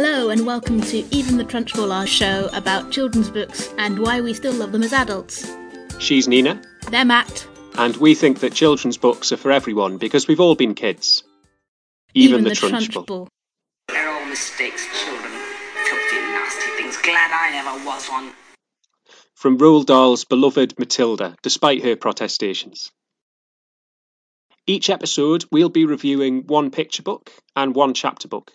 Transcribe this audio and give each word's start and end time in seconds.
Hello, 0.00 0.30
and 0.30 0.46
welcome 0.46 0.80
to 0.80 0.98
Even 1.12 1.38
the 1.38 1.44
Trunchbull, 1.44 1.92
our 1.92 2.06
show 2.06 2.48
about 2.52 2.92
children's 2.92 3.32
books 3.32 3.74
and 3.78 3.98
why 3.98 4.20
we 4.20 4.32
still 4.32 4.52
love 4.52 4.70
them 4.70 4.84
as 4.84 4.92
adults. 4.92 5.50
She's 5.98 6.28
Nina, 6.28 6.62
They're 6.88 7.04
Matt. 7.04 7.48
and 7.76 7.96
we 7.96 8.14
think 8.14 8.38
that 8.38 8.52
children's 8.52 8.96
books 8.96 9.32
are 9.32 9.36
for 9.36 9.50
everyone 9.50 9.96
because 9.98 10.28
we've 10.28 10.38
all 10.38 10.54
been 10.54 10.76
kids. 10.76 11.24
Even, 12.14 12.44
the, 12.44 12.50
Trunchbull. 12.50 13.26
They're 13.88 14.08
all 14.08 14.24
mistakes, 14.26 14.86
children. 15.02 15.32
Filthy, 15.84 16.16
nasty 16.16 16.70
things. 16.76 16.96
Glad 16.98 17.32
I 17.32 17.50
never 17.50 17.84
was 17.84 18.06
one. 18.06 18.30
From 19.34 19.58
Roald 19.58 19.86
Dahl's 19.86 20.24
beloved 20.24 20.78
Matilda, 20.78 21.34
despite 21.42 21.82
her 21.82 21.96
protestations. 21.96 22.92
Each 24.64 24.90
episode, 24.90 25.44
we'll 25.50 25.70
be 25.70 25.86
reviewing 25.86 26.46
one 26.46 26.70
picture 26.70 27.02
book 27.02 27.32
and 27.56 27.74
one 27.74 27.94
chapter 27.94 28.28
book. 28.28 28.52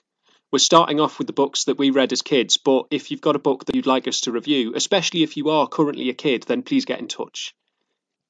We're 0.53 0.59
starting 0.59 0.99
off 0.99 1.17
with 1.17 1.25
the 1.25 1.33
books 1.33 1.63
that 1.63 1.79
we 1.79 1.89
read 1.89 2.13
as 2.13 2.21
kids, 2.21 2.57
but 2.57 2.85
if 2.91 3.09
you've 3.09 3.21
got 3.21 3.35
a 3.35 3.39
book 3.39 3.65
that 3.65 3.75
you'd 3.75 3.87
like 3.87 4.07
us 4.07 4.21
to 4.21 4.31
review, 4.31 4.73
especially 4.75 5.23
if 5.23 5.35
you 5.35 5.49
are 5.49 5.67
currently 5.67 6.09
a 6.09 6.13
kid, 6.13 6.43
then 6.43 6.61
please 6.61 6.85
get 6.85 6.99
in 6.99 7.07
touch. 7.07 7.55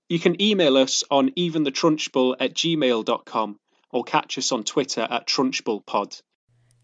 You 0.07 0.19
can 0.19 0.41
email 0.41 0.77
us 0.77 1.03
on 1.11 1.31
eventhetrunchbull 1.31 2.37
at 2.39 2.53
gmail.com 2.53 3.59
or 3.91 4.03
catch 4.05 4.37
us 4.37 4.53
on 4.53 4.63
Twitter 4.63 5.01
at 5.01 5.27
trunchbullpod. 5.27 6.21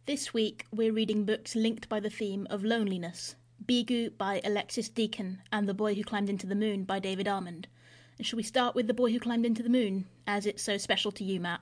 This 0.06 0.34
week, 0.34 0.66
we're 0.74 0.92
reading 0.92 1.24
books 1.24 1.56
linked 1.56 1.88
by 1.88 2.02
the 2.02 2.10
theme 2.10 2.46
of 2.50 2.66
loneliness 2.66 3.38
Beegu 3.66 4.18
by 4.18 4.42
Alexis 4.44 4.90
Deacon 4.90 5.42
and 5.54 5.70
The 5.70 5.74
Boy 5.74 5.96
Who 5.96 6.04
Climbed 6.04 6.30
Into 6.30 6.48
the 6.48 6.56
Moon 6.56 6.84
by 6.84 7.00
David 7.00 7.30
Almond. 7.30 7.70
And 8.18 8.28
shall 8.28 8.36
we 8.36 8.44
start 8.44 8.76
with 8.76 8.88
The 8.88 8.94
Boy 8.94 9.14
Who 9.14 9.20
Climbed 9.22 9.46
Into 9.46 9.64
the 9.64 9.70
Moon, 9.70 10.06
as 10.28 10.46
it's 10.46 10.64
so 10.64 10.78
special 10.78 11.14
to 11.14 11.24
you, 11.24 11.40
Matt? 11.40 11.62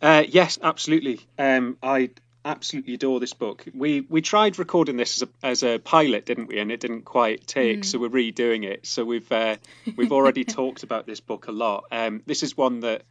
Uh, 0.00 0.24
yes, 0.26 0.58
absolutely. 0.62 1.20
Um, 1.38 1.76
I 1.82 2.10
absolutely 2.44 2.94
adore 2.94 3.20
this 3.20 3.32
book. 3.32 3.64
We 3.74 4.02
we 4.02 4.20
tried 4.20 4.58
recording 4.58 4.96
this 4.96 5.22
as 5.22 5.28
a 5.28 5.46
as 5.46 5.62
a 5.62 5.78
pilot, 5.78 6.26
didn't 6.26 6.48
we? 6.48 6.58
And 6.58 6.70
it 6.70 6.80
didn't 6.80 7.02
quite 7.02 7.46
take, 7.46 7.84
so 7.84 7.98
we're 7.98 8.08
redoing 8.08 8.64
it. 8.64 8.86
So 8.86 9.04
we've 9.04 9.30
uh, 9.30 9.56
we've 9.96 10.12
already 10.12 10.44
talked 10.60 10.82
about 10.82 11.06
this 11.06 11.20
book 11.20 11.48
a 11.48 11.52
lot. 11.52 11.84
Um, 11.90 12.22
this 12.26 12.42
is 12.42 12.56
one 12.56 12.80
that 12.80 13.02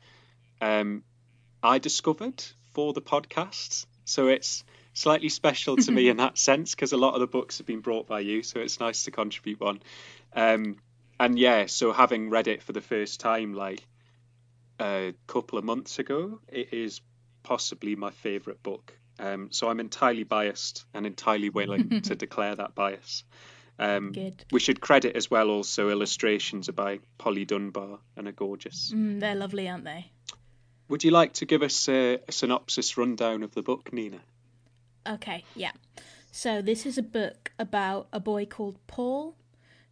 um, 0.61 1.03
I 1.61 1.79
discovered 1.79 2.43
for 2.73 2.93
the 2.93 3.01
podcast, 3.01 3.85
so 4.05 4.27
it's 4.27 4.63
slightly 4.93 5.29
special 5.29 5.77
to 5.77 5.91
me 5.91 6.09
in 6.09 6.17
that 6.17 6.37
sense 6.37 6.75
because 6.75 6.93
a 6.93 6.97
lot 6.97 7.15
of 7.15 7.19
the 7.19 7.27
books 7.27 7.57
have 7.57 7.67
been 7.67 7.81
brought 7.81 8.07
by 8.07 8.19
you, 8.19 8.43
so 8.43 8.59
it's 8.59 8.79
nice 8.79 9.03
to 9.03 9.11
contribute 9.11 9.59
one. 9.59 9.81
Um, 10.35 10.77
and 11.19 11.37
yeah, 11.37 11.67
so 11.67 11.91
having 11.91 12.29
read 12.29 12.47
it 12.47 12.63
for 12.63 12.73
the 12.73 12.81
first 12.81 13.19
time 13.19 13.53
like 13.53 13.81
a 14.79 15.13
couple 15.27 15.57
of 15.57 15.63
months 15.63 15.99
ago, 15.99 16.39
it 16.47 16.73
is 16.73 17.01
possibly 17.43 17.95
my 17.95 18.11
favourite 18.11 18.61
book. 18.63 18.93
Um, 19.19 19.49
so 19.51 19.69
I'm 19.69 19.79
entirely 19.79 20.23
biased 20.23 20.85
and 20.93 21.05
entirely 21.05 21.49
willing 21.49 22.01
to 22.03 22.15
declare 22.15 22.55
that 22.55 22.75
bias. 22.75 23.23
Um, 23.79 24.11
Good. 24.11 24.45
we 24.51 24.59
should 24.59 24.81
credit 24.81 25.15
as 25.15 25.31
well 25.31 25.49
also 25.49 25.89
illustrations 25.89 26.69
by 26.69 26.99
Polly 27.17 27.45
Dunbar 27.45 27.99
and 28.15 28.27
are 28.27 28.31
gorgeous. 28.31 28.91
Mm, 28.93 29.19
they're 29.19 29.35
lovely, 29.35 29.67
aren't 29.67 29.85
they? 29.85 30.11
Would 30.89 31.03
you 31.03 31.11
like 31.11 31.33
to 31.33 31.45
give 31.45 31.63
us 31.63 31.89
a, 31.89 32.19
a 32.27 32.31
synopsis 32.31 32.97
rundown 32.97 33.41
of 33.43 33.53
the 33.55 33.63
book, 33.63 33.91
Nina? 33.91 34.19
Okay, 35.07 35.43
yeah. 35.55 35.71
So 36.31 36.61
this 36.61 36.85
is 36.85 36.97
a 36.97 37.03
book 37.03 37.51
about 37.57 38.07
a 38.13 38.19
boy 38.19 38.45
called 38.45 38.77
Paul 38.87 39.35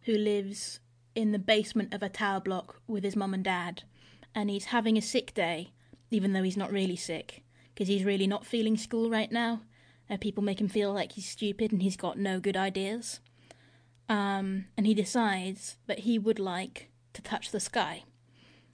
who 0.02 0.14
lives 0.14 0.80
in 1.14 1.32
the 1.32 1.38
basement 1.38 1.92
of 1.92 2.02
a 2.02 2.08
tower 2.08 2.40
block 2.40 2.80
with 2.86 3.04
his 3.04 3.16
mum 3.16 3.34
and 3.34 3.44
dad, 3.44 3.82
and 4.34 4.50
he's 4.50 4.66
having 4.66 4.96
a 4.96 5.02
sick 5.02 5.34
day, 5.34 5.70
even 6.10 6.32
though 6.32 6.42
he's 6.42 6.56
not 6.56 6.72
really 6.72 6.96
sick, 6.96 7.42
because 7.82 7.88
he's 7.88 8.04
really 8.04 8.28
not 8.28 8.46
feeling 8.46 8.76
school 8.76 9.10
right 9.10 9.32
now. 9.32 9.60
Uh, 10.08 10.16
people 10.16 10.44
make 10.44 10.60
him 10.60 10.68
feel 10.68 10.92
like 10.92 11.10
he's 11.10 11.28
stupid 11.28 11.72
and 11.72 11.82
he's 11.82 11.96
got 11.96 12.16
no 12.16 12.38
good 12.38 12.56
ideas. 12.56 13.18
Um, 14.08 14.66
and 14.76 14.86
he 14.86 14.94
decides 14.94 15.78
that 15.88 16.00
he 16.00 16.16
would 16.16 16.38
like 16.38 16.92
to 17.12 17.22
touch 17.22 17.50
the 17.50 17.58
sky. 17.58 18.04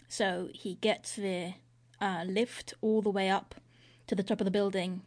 So 0.09 0.51
he 0.53 0.75
gets 0.75 1.17
the 1.17 1.55
uh, 2.03 2.25
lift 2.27 2.75
all 2.83 3.01
the 3.01 3.09
way 3.09 3.31
up 3.31 3.55
to 4.09 4.15
the 4.15 4.23
top 4.23 4.43
of 4.43 4.45
the 4.45 4.51
building 4.51 5.01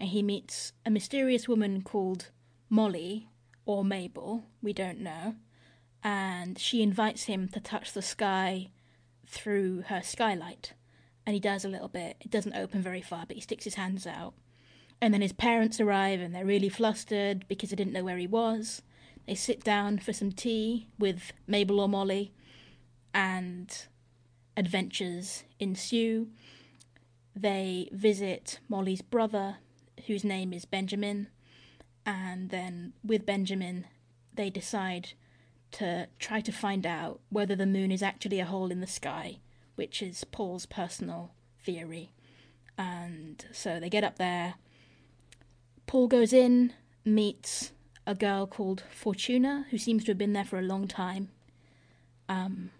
and 0.00 0.08
he 0.08 0.20
meets 0.20 0.72
a 0.84 0.90
mysterious 0.90 1.46
woman 1.46 1.82
called 1.82 2.30
Molly 2.68 3.28
or 3.66 3.84
Mabel, 3.84 4.46
we 4.60 4.72
don't 4.72 4.98
know, 4.98 5.36
and 6.02 6.58
she 6.58 6.82
invites 6.82 7.24
him 7.24 7.46
to 7.50 7.60
touch 7.60 7.92
the 7.92 8.02
sky 8.02 8.70
through 9.28 9.82
her 9.82 10.02
skylight. 10.02 10.72
And 11.26 11.34
he 11.34 11.40
does 11.40 11.64
a 11.64 11.68
little 11.68 11.88
bit. 11.88 12.16
It 12.20 12.30
doesn't 12.30 12.56
open 12.56 12.82
very 12.82 13.00
far, 13.00 13.24
but 13.26 13.36
he 13.36 13.42
sticks 13.42 13.64
his 13.64 13.74
hands 13.74 14.06
out. 14.06 14.34
And 15.00 15.12
then 15.12 15.22
his 15.22 15.32
parents 15.32 15.80
arrive 15.80 16.20
and 16.20 16.34
they're 16.34 16.44
really 16.44 16.68
flustered 16.68 17.46
because 17.48 17.70
they 17.70 17.76
didn't 17.76 17.92
know 17.92 18.04
where 18.04 18.18
he 18.18 18.26
was. 18.26 18.82
They 19.26 19.34
sit 19.34 19.64
down 19.64 19.98
for 19.98 20.12
some 20.12 20.32
tea 20.32 20.88
with 20.98 21.32
Mabel 21.46 21.80
or 21.80 21.88
Molly, 21.88 22.32
and 23.14 23.86
adventures 24.56 25.44
ensue. 25.58 26.28
They 27.34 27.88
visit 27.92 28.60
Molly's 28.68 29.02
brother, 29.02 29.56
whose 30.06 30.24
name 30.24 30.52
is 30.52 30.64
Benjamin, 30.64 31.28
and 32.04 32.50
then 32.50 32.92
with 33.02 33.24
Benjamin, 33.24 33.86
they 34.34 34.50
decide 34.50 35.10
to 35.72 36.08
try 36.18 36.40
to 36.40 36.52
find 36.52 36.86
out 36.86 37.20
whether 37.30 37.56
the 37.56 37.66
moon 37.66 37.90
is 37.90 38.02
actually 38.02 38.40
a 38.40 38.44
hole 38.44 38.70
in 38.70 38.80
the 38.80 38.86
sky, 38.86 39.38
which 39.74 40.02
is 40.02 40.24
Paul's 40.24 40.66
personal 40.66 41.32
theory. 41.62 42.10
And 42.76 43.44
so 43.52 43.78
they 43.80 43.88
get 43.88 44.04
up 44.04 44.18
there. 44.18 44.54
Paul 45.86 46.08
goes 46.08 46.32
in, 46.32 46.72
meets 47.04 47.72
a 48.06 48.14
girl 48.14 48.46
called 48.46 48.82
Fortuna, 48.90 49.66
who 49.70 49.78
seems 49.78 50.04
to 50.04 50.10
have 50.10 50.18
been 50.18 50.32
there 50.32 50.44
for 50.44 50.58
a 50.58 50.62
long 50.62 50.88
time. 50.88 51.28
Um, 52.28 52.70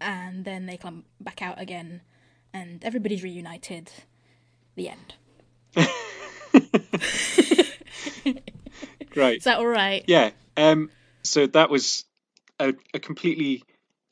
and 0.00 0.44
then 0.44 0.66
they 0.66 0.76
come 0.76 1.04
back 1.20 1.42
out 1.42 1.60
again, 1.60 2.02
and 2.52 2.84
everybody's 2.84 3.22
reunited. 3.22 3.90
The 4.76 4.90
end. 4.90 5.14
Great. 9.10 9.38
Is 9.38 9.44
that 9.44 9.58
all 9.58 9.66
right? 9.66 10.04
Yeah. 10.06 10.30
Um, 10.56 10.90
so 11.22 11.46
that 11.48 11.70
was 11.70 12.04
a, 12.58 12.74
a 12.94 12.98
completely 12.98 13.64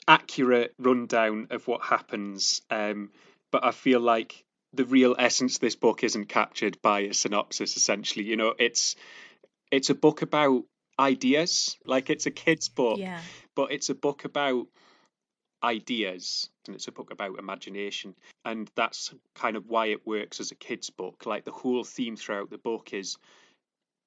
accurate 0.09 0.75
rundown 0.79 1.49
of 1.51 1.69
what 1.69 1.83
happens. 1.83 2.63
Um, 2.71 3.11
but 3.53 3.65
I 3.65 3.71
feel 3.71 4.01
like 4.01 4.43
the 4.73 4.85
real 4.85 5.15
essence 5.19 5.57
of 5.57 5.61
this 5.61 5.77
book 5.77 6.03
isn't 6.03 6.29
captured 6.29 6.79
by 6.83 7.01
a 7.01 7.15
synopsis. 7.15 7.77
Essentially, 7.77 8.25
you 8.25 8.37
know, 8.37 8.55
it's 8.59 8.97
it's 9.71 9.91
a 9.91 9.95
book 9.95 10.23
about 10.23 10.65
ideas. 10.99 11.77
Like 11.85 12.11
it's 12.11 12.27
a 12.27 12.31
kid's 12.31 12.69
book, 12.69 12.99
Yeah. 12.99 13.21
but 13.55 13.71
it's 13.71 13.91
a 13.91 13.95
book 13.95 14.25
about 14.25 14.67
ideas 15.63 16.49
and 16.67 16.77
it's 16.77 16.87
a 16.87 16.93
book 16.93 17.11
about 17.11 17.39
imagination 17.39 18.15
and 18.45 18.71
that's 18.77 19.13
kind 19.35 19.57
of 19.57 19.67
why 19.67 19.87
it 19.87 20.07
works 20.07 20.39
as 20.39 20.53
a 20.53 20.55
kids 20.55 20.91
book 20.91 21.27
like 21.27 21.45
the 21.45 21.51
whole 21.51 21.83
theme 21.83 22.17
throughout 22.17 22.49
the 22.49 22.59
book 22.59 22.93
is 22.93 23.17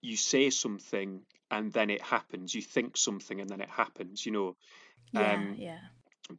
you 0.02 0.16
say 0.16 0.50
something 0.50 1.22
and 1.50 1.74
then 1.74 1.90
it 1.90 2.02
happens 2.02 2.56
you 2.56 2.62
think 2.62 2.96
something 2.96 3.42
and 3.42 3.50
then 3.50 3.60
it 3.60 3.70
happens 3.70 4.26
you 4.26 4.32
know 4.32 4.56
Yeah. 5.12 5.34
Um, 5.34 5.56
yeah. 5.58 5.80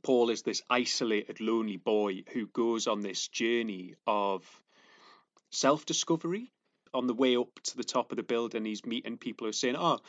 Paul 0.03 0.31
is 0.31 0.43
this 0.43 0.63
isolated, 0.71 1.41
lonely 1.41 1.77
boy 1.77 2.25
who 2.33 2.47
goes 2.47 2.87
on 2.87 3.01
this 3.01 3.29
journey 3.29 3.95
of 4.07 4.45
self 5.51 5.85
discovery. 5.87 6.51
On 6.95 7.07
the 7.07 7.15
way 7.15 7.37
up 7.37 7.49
to 7.65 7.77
the 7.77 7.85
top 7.85 8.13
of 8.13 8.17
the 8.17 8.23
building, 8.23 8.67
he's 8.67 8.85
meeting 8.85 9.17
people 9.17 9.47
who 9.47 9.51
are 9.51 9.55
saying, 9.55 9.77
Oh, 9.79 10.01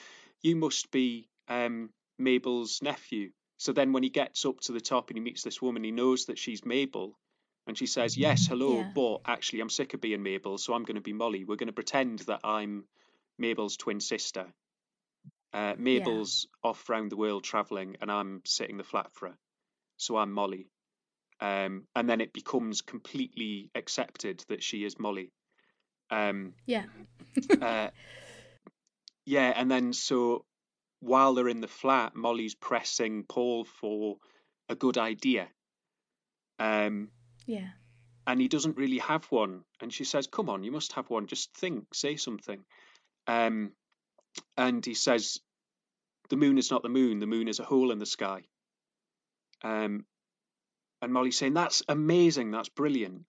you 0.42 0.56
must 0.58 0.92
be 0.92 1.30
um, 1.48 1.90
Mabel's 2.20 2.82
nephew. 2.82 3.32
So 3.58 3.72
then 3.72 3.94
when 3.94 4.04
he 4.04 4.10
gets 4.10 4.46
up 4.46 4.60
to 4.62 4.74
the 4.74 4.82
top 4.82 5.10
and 5.10 5.18
he 5.18 5.24
meets 5.24 5.44
this 5.44 5.62
woman, 5.62 5.84
he 5.84 5.92
knows 5.92 6.26
that 6.26 6.38
she's 6.38 6.66
Mabel. 6.66 7.18
And 7.68 7.78
she 7.78 7.86
says, 7.86 8.18
Yes, 8.18 8.48
hello, 8.48 8.80
Yeah. 8.80 8.92
but 8.94 9.22
actually, 9.26 9.62
I'm 9.62 9.70
sick 9.70 9.94
of 9.94 10.02
being 10.02 10.24
Mabel, 10.24 10.58
so 10.58 10.74
I'm 10.74 10.84
going 10.84 10.96
to 10.96 11.02
be 11.02 11.14
Molly. 11.14 11.46
We're 11.46 11.56
going 11.56 11.68
to 11.68 11.74
pretend 11.74 12.20
that 12.20 12.42
I'm 12.44 12.84
Mabel's 13.40 13.78
twin 13.78 14.02
sister. 14.02 14.48
Uh, 15.54 15.76
Mabel's 15.78 16.48
off 16.64 16.90
round 16.90 17.12
the 17.12 17.18
world 17.18 17.44
travelling, 17.44 17.98
and 18.02 18.12
I'm 18.12 18.42
sitting 18.46 18.78
the 18.78 18.84
flat 18.84 19.14
for 19.14 19.30
her. 19.30 19.38
So 19.98 20.18
I'm 20.18 20.32
Molly. 20.32 20.68
Um, 21.40 21.88
and 21.96 22.10
then 22.10 22.22
it 22.22 22.34
becomes 22.34 22.82
completely 22.82 23.70
accepted 23.76 24.44
that 24.50 24.64
she 24.64 24.84
is 24.84 24.98
Molly. 24.98 25.32
Um, 26.10 26.54
Yeah. 26.66 26.86
uh, 27.62 27.90
yeah, 29.26 29.54
and 29.56 29.70
then 29.70 29.94
so 29.94 30.46
while 31.00 31.34
they're 31.34 31.50
in 31.50 31.62
the 31.62 31.68
flat, 31.68 32.16
Molly's 32.16 32.56
pressing 32.56 33.24
Paul 33.24 33.66
for 33.66 34.18
a 34.70 34.76
good 34.76 34.98
idea. 34.98 35.50
Um, 36.60 37.10
Yeah. 37.46 37.70
and 38.26 38.40
he 38.40 38.48
doesn't 38.48 38.78
really 38.78 39.00
have 39.00 39.26
one. 39.26 39.66
And 39.82 39.94
she 39.94 40.06
says, 40.06 40.28
"Come 40.28 40.50
on, 40.50 40.64
you 40.64 40.72
must 40.72 40.94
have 40.94 41.10
one. 41.10 41.28
Just 41.28 41.54
think, 41.54 41.94
say 41.94 42.16
something." 42.16 42.64
Um, 43.28 43.74
and 44.58 44.86
he 44.86 44.94
says, 44.94 45.40
"The 46.30 46.38
moon 46.38 46.58
is 46.58 46.72
not 46.72 46.84
the 46.84 46.90
moon. 46.90 47.20
The 47.20 47.28
moon 47.28 47.48
is 47.48 47.60
a 47.60 47.64
hole 47.66 47.92
in 47.92 48.00
the 48.00 48.06
sky." 48.06 48.44
Um, 49.64 50.06
and 51.02 51.14
Molly's 51.14 51.38
saying, 51.38 51.54
"That's 51.54 51.84
amazing. 51.88 52.52
That's 52.52 52.70
brilliant." 52.70 53.26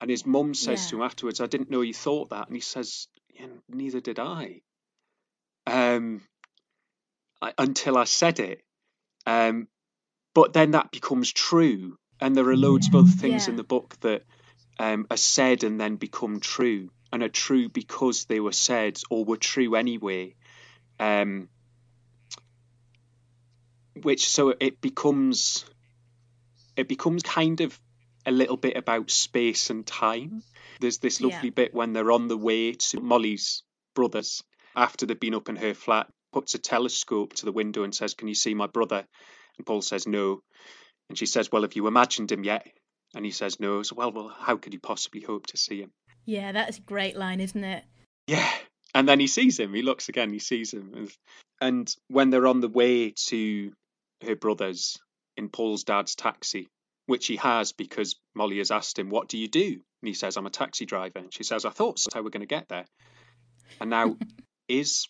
And 0.00 0.10
his 0.10 0.26
mum 0.26 0.54
says 0.54 0.90
to 0.90 0.96
him 0.96 1.02
afterwards, 1.02 1.40
"I 1.40 1.46
didn't 1.46 1.70
know 1.70 1.80
you 1.80 1.94
thought 1.94 2.30
that." 2.30 2.46
And 2.48 2.56
he 2.56 2.60
says, 2.60 3.08
and 3.38 3.60
neither 3.68 4.00
did 4.00 4.18
I. 4.18 4.62
Um, 5.66 6.22
I, 7.42 7.52
until 7.58 7.96
I 7.98 8.04
said 8.04 8.40
it. 8.40 8.62
Um, 9.26 9.68
but 10.34 10.52
then 10.52 10.72
that 10.72 10.90
becomes 10.90 11.32
true, 11.32 11.96
and 12.20 12.36
there 12.36 12.48
are 12.48 12.56
loads 12.56 12.88
of 12.88 12.94
other 12.94 13.10
things 13.10 13.46
Yeah. 13.46 13.50
in 13.50 13.56
the 13.56 13.64
book 13.64 13.96
that 14.00 14.22
um, 14.78 15.06
are 15.10 15.16
said 15.16 15.64
and 15.64 15.80
then 15.80 15.96
become 15.96 16.40
true, 16.40 16.90
and 17.12 17.22
are 17.22 17.28
true 17.28 17.68
because 17.68 18.24
they 18.24 18.40
were 18.40 18.52
said 18.52 18.98
or 19.10 19.24
were 19.24 19.36
true 19.36 19.74
anyway. 19.74 20.34
Um, 20.98 21.48
which 24.02 24.28
so 24.28 24.54
it 24.60 24.80
becomes 24.80 25.64
it 26.76 26.88
becomes 26.88 27.22
kind 27.22 27.60
of 27.62 27.78
a 28.26 28.30
little 28.30 28.56
bit 28.56 28.76
about 28.76 29.10
space 29.10 29.70
and 29.70 29.86
time. 29.86 30.42
There's 30.80 30.98
this 30.98 31.20
Yeah. 31.20 31.28
lovely 31.28 31.50
bit 31.50 31.72
when 31.72 31.92
they're 31.92 32.12
on 32.12 32.28
the 32.28 32.36
way 32.36 32.72
to 32.72 33.00
Molly's 33.00 33.62
brothers 33.94 34.42
after 34.74 35.06
they've 35.06 35.18
been 35.18 35.34
up 35.34 35.48
in 35.48 35.56
her 35.56 35.72
flat, 35.72 36.12
puts 36.32 36.54
a 36.54 36.58
telescope 36.58 37.32
to 37.34 37.46
the 37.46 37.52
window 37.52 37.82
and 37.82 37.94
says, 37.94 38.12
Can 38.14 38.28
you 38.28 38.34
see 38.34 38.52
my 38.52 38.66
brother? 38.66 39.06
And 39.56 39.66
Paul 39.66 39.80
says, 39.80 40.06
No. 40.06 40.42
And 41.08 41.16
she 41.16 41.24
says, 41.24 41.50
Well, 41.50 41.62
have 41.62 41.76
you 41.76 41.86
imagined 41.86 42.30
him 42.30 42.44
yet? 42.44 42.66
And 43.14 43.24
he 43.24 43.30
says, 43.30 43.58
No. 43.58 43.82
So, 43.82 43.94
well, 43.96 44.12
well, 44.12 44.28
how 44.28 44.56
could 44.56 44.74
you 44.74 44.80
possibly 44.80 45.22
hope 45.22 45.46
to 45.46 45.56
see 45.56 45.80
him? 45.80 45.92
Yeah, 46.26 46.52
that's 46.52 46.78
a 46.78 46.82
great 46.82 47.16
line, 47.16 47.40
isn't 47.40 47.64
it? 47.64 47.84
Yeah. 48.26 48.50
And 48.94 49.08
then 49.08 49.20
he 49.20 49.26
sees 49.26 49.58
him. 49.58 49.72
He 49.72 49.82
looks 49.82 50.08
again, 50.08 50.32
he 50.32 50.38
sees 50.38 50.72
him. 50.72 51.08
And- 51.60 51.94
when 52.08 52.30
they're 52.30 52.46
on 52.46 52.60
the 52.60 52.68
way 52.68 53.14
to 53.28 53.72
her 54.24 54.36
brother's 54.36 54.98
in 55.36 55.48
Paul's 55.48 55.84
dad's 55.84 56.14
taxi, 56.14 56.68
which 57.06 57.26
he 57.26 57.36
has 57.36 57.72
because 57.72 58.16
Molly 58.34 58.58
has 58.58 58.70
asked 58.70 58.98
him, 58.98 59.08
What 59.08 59.28
do 59.28 59.38
you 59.38 59.48
do? 59.48 59.64
And 59.66 60.08
he 60.08 60.14
says, 60.14 60.36
I'm 60.36 60.46
a 60.46 60.50
taxi 60.50 60.84
driver. 60.84 61.20
And 61.20 61.32
she 61.32 61.44
says, 61.44 61.64
I 61.64 61.70
thought 61.70 61.98
so. 61.98 62.06
That's 62.06 62.14
how 62.14 62.22
we're 62.22 62.30
going 62.30 62.40
to 62.40 62.46
get 62.46 62.68
there. 62.68 62.84
And 63.80 63.90
now, 63.90 64.16
is 64.68 65.08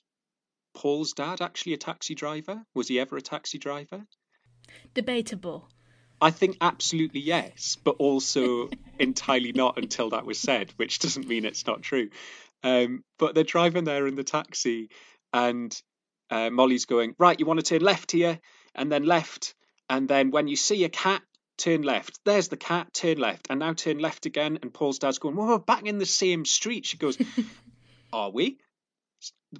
Paul's 0.74 1.12
dad 1.12 1.40
actually 1.40 1.72
a 1.72 1.78
taxi 1.78 2.14
driver? 2.14 2.62
Was 2.74 2.88
he 2.88 3.00
ever 3.00 3.16
a 3.16 3.22
taxi 3.22 3.58
driver? 3.58 4.04
Debatable. 4.94 5.68
I 6.20 6.30
think 6.30 6.56
absolutely 6.60 7.20
yes, 7.20 7.76
but 7.82 7.96
also 7.98 8.70
entirely 8.98 9.52
not 9.52 9.78
until 9.78 10.10
that 10.10 10.26
was 10.26 10.38
said, 10.38 10.72
which 10.76 10.98
doesn't 10.98 11.28
mean 11.28 11.44
it's 11.44 11.66
not 11.66 11.82
true. 11.82 12.10
Um, 12.62 13.04
but 13.18 13.34
they're 13.34 13.44
driving 13.44 13.84
there 13.84 14.06
in 14.06 14.14
the 14.14 14.24
taxi, 14.24 14.88
and 15.32 15.78
uh, 16.30 16.50
Molly's 16.50 16.86
going, 16.86 17.14
Right, 17.18 17.38
you 17.38 17.46
want 17.46 17.60
to 17.60 17.66
turn 17.66 17.82
left 17.82 18.12
here, 18.12 18.40
and 18.74 18.90
then 18.90 19.04
left, 19.04 19.54
and 19.88 20.08
then 20.08 20.30
when 20.30 20.48
you 20.48 20.56
see 20.56 20.84
a 20.84 20.88
cat, 20.88 21.22
turn 21.56 21.82
left. 21.82 22.18
There's 22.24 22.48
the 22.48 22.56
cat, 22.56 22.92
turn 22.92 23.18
left, 23.18 23.46
and 23.50 23.60
now 23.60 23.72
turn 23.72 23.98
left 23.98 24.26
again. 24.26 24.58
And 24.62 24.72
Paul's 24.72 24.98
dad's 24.98 25.18
going, 25.18 25.36
Well, 25.36 25.48
we're 25.48 25.58
back 25.58 25.86
in 25.86 25.98
the 25.98 26.06
same 26.06 26.44
street. 26.44 26.86
She 26.86 26.98
goes, 26.98 27.18
Are 28.12 28.30
we? 28.30 28.58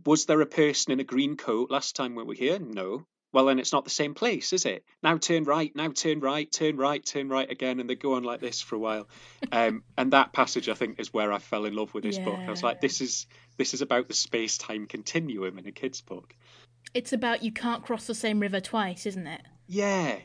Was 0.05 0.27
there 0.27 0.41
a 0.41 0.47
person 0.47 0.93
in 0.93 1.01
a 1.01 1.05
green 1.05 1.37
coat 1.37 1.71
last 1.71 1.97
time 1.97 2.15
we 2.15 2.25
were 2.25 2.35
here? 2.35 2.59
No. 2.59 3.07
Well, 3.33 3.47
then 3.47 3.59
it's 3.59 3.73
not 3.73 3.85
the 3.85 3.91
same 3.91 4.15
place, 4.15 4.53
is 4.53 4.65
it? 4.65 4.85
Now 5.03 5.19
turn 5.19 5.45
right, 5.45 5.75
now 5.75 5.89
turn 5.91 6.21
right, 6.21 6.51
turn 6.51 6.77
right, 6.77 7.05
turn 7.05 7.29
right 7.29 7.51
again, 7.51 7.81
and 7.81 7.91
they 7.91 7.95
go 7.95 8.15
on 8.15 8.23
like 8.23 8.41
this 8.41 8.61
for 8.63 8.77
a 8.77 8.79
while. 8.79 9.09
Um, 9.53 9.83
and 9.99 10.13
that 10.13 10.33
passage, 10.33 10.69
I 10.69 10.75
think, 10.75 10.99
is 11.01 11.13
where 11.13 11.33
I 11.33 11.39
fell 11.39 11.65
in 11.67 11.75
love 11.75 11.93
with 11.93 12.05
this 12.05 12.19
book. 12.19 12.39
I 12.39 12.49
was 12.51 12.63
like, 12.63 12.81
this 12.81 13.01
is 13.01 13.27
this 13.59 13.75
is 13.75 13.83
about 13.83 14.09
the 14.09 14.15
space 14.15 14.57
time 14.59 14.87
continuum 14.87 15.59
in 15.59 15.67
a 15.67 15.73
kid's 15.73 16.01
book. 16.01 16.35
It's 16.95 17.13
about 17.13 17.43
you 17.43 17.53
can't 17.53 17.85
cross 17.85 18.07
the 18.07 18.15
same 18.15 18.41
river 18.41 18.61
twice, 18.61 19.07
isn't 19.07 19.27
it? 19.27 19.43
Yeah. 19.67 20.19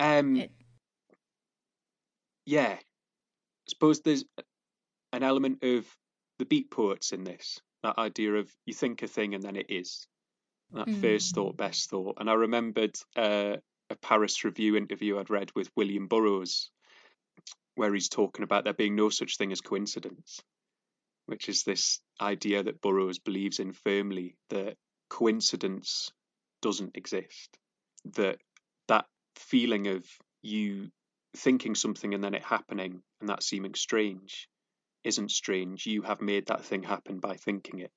Um, 0.00 0.36
It- 0.36 0.52
yeah. 2.46 2.76
I 2.78 3.68
suppose 3.68 4.00
there's 4.00 4.24
an 5.12 5.22
element 5.22 5.62
of 5.62 5.84
the 6.38 6.44
beat 6.44 6.70
poets 6.70 7.12
in 7.12 7.24
this. 7.24 7.60
That 7.82 7.98
idea 7.98 8.34
of 8.34 8.50
you 8.64 8.72
think 8.74 9.02
a 9.02 9.08
thing 9.08 9.34
and 9.34 9.42
then 9.42 9.56
it 9.56 9.66
is. 9.68 10.06
That 10.72 10.90
first 11.00 11.34
thought, 11.34 11.56
best 11.56 11.90
thought. 11.90 12.16
And 12.18 12.28
I 12.28 12.34
remembered 12.34 12.96
uh, 13.16 13.56
a 13.88 13.96
Paris 13.96 14.44
Review 14.44 14.76
interview 14.76 15.18
I'd 15.18 15.30
read 15.30 15.50
with 15.54 15.70
William 15.76 16.06
Burroughs, 16.06 16.70
where 17.76 17.94
he's 17.94 18.08
talking 18.08 18.42
about 18.42 18.64
there 18.64 18.74
being 18.74 18.96
no 18.96 19.08
such 19.08 19.36
thing 19.36 19.52
as 19.52 19.60
coincidence, 19.60 20.40
which 21.26 21.48
is 21.48 21.62
this 21.62 22.00
idea 22.20 22.62
that 22.62 22.80
Burroughs 22.80 23.18
believes 23.18 23.58
in 23.60 23.72
firmly 23.72 24.36
that 24.50 24.76
coincidence 25.08 26.10
doesn't 26.62 26.96
exist. 26.96 27.58
That 28.14 28.38
that 28.88 29.06
feeling 29.36 29.86
of 29.88 30.04
you 30.42 30.90
thinking 31.36 31.74
something 31.74 32.14
and 32.14 32.24
then 32.24 32.34
it 32.34 32.42
happening 32.42 33.02
and 33.20 33.28
that 33.28 33.42
seeming 33.42 33.74
strange 33.74 34.48
isn't 35.04 35.30
strange. 35.30 35.86
You 35.86 36.02
have 36.02 36.20
made 36.20 36.46
that 36.46 36.64
thing 36.64 36.82
happen 36.82 37.18
by 37.18 37.36
thinking 37.36 37.80
it. 37.80 37.92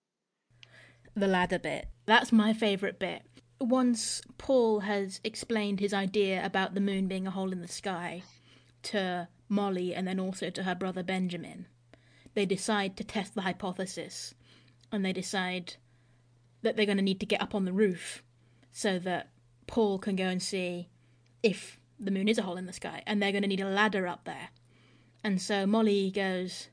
The 1.15 1.27
ladder 1.27 1.59
bit. 1.59 1.87
That's 2.05 2.31
my 2.31 2.53
favourite 2.53 2.99
bit. 2.99 3.23
Once 3.59 4.21
Paul 4.37 4.81
has 4.81 5.19
explained 5.23 5.79
his 5.79 5.93
idea 5.93 6.45
about 6.45 6.73
the 6.73 6.81
moon 6.81 7.07
being 7.07 7.27
a 7.27 7.31
hole 7.31 7.51
in 7.51 7.61
the 7.61 7.67
sky 7.67 8.23
to 8.83 9.27
Molly 9.49 9.93
and 9.93 10.07
then 10.07 10.19
also 10.19 10.49
to 10.49 10.63
her 10.63 10.75
brother 10.75 11.03
Benjamin, 11.03 11.67
they 12.35 12.45
decide 12.45 12.95
to 12.97 13.03
test 13.03 13.35
the 13.35 13.41
hypothesis 13.41 14.33
and 14.91 15.03
they 15.03 15.13
decide 15.13 15.75
that 16.61 16.75
they're 16.75 16.85
going 16.85 16.97
to 16.97 17.03
need 17.03 17.19
to 17.19 17.25
get 17.25 17.41
up 17.41 17.53
on 17.53 17.65
the 17.65 17.73
roof 17.73 18.23
so 18.71 18.99
that 18.99 19.29
Paul 19.67 19.99
can 19.99 20.15
go 20.15 20.25
and 20.25 20.41
see 20.41 20.89
if 21.43 21.79
the 21.99 22.11
moon 22.11 22.27
is 22.27 22.37
a 22.37 22.43
hole 22.43 22.57
in 22.57 22.65
the 22.65 22.73
sky 22.73 23.03
and 23.05 23.21
they're 23.21 23.31
going 23.31 23.43
to 23.43 23.47
need 23.47 23.61
a 23.61 23.69
ladder 23.69 24.07
up 24.07 24.23
there. 24.25 24.49
And 25.23 25.41
so 25.41 25.65
Molly 25.65 26.11
goes, 26.11 26.69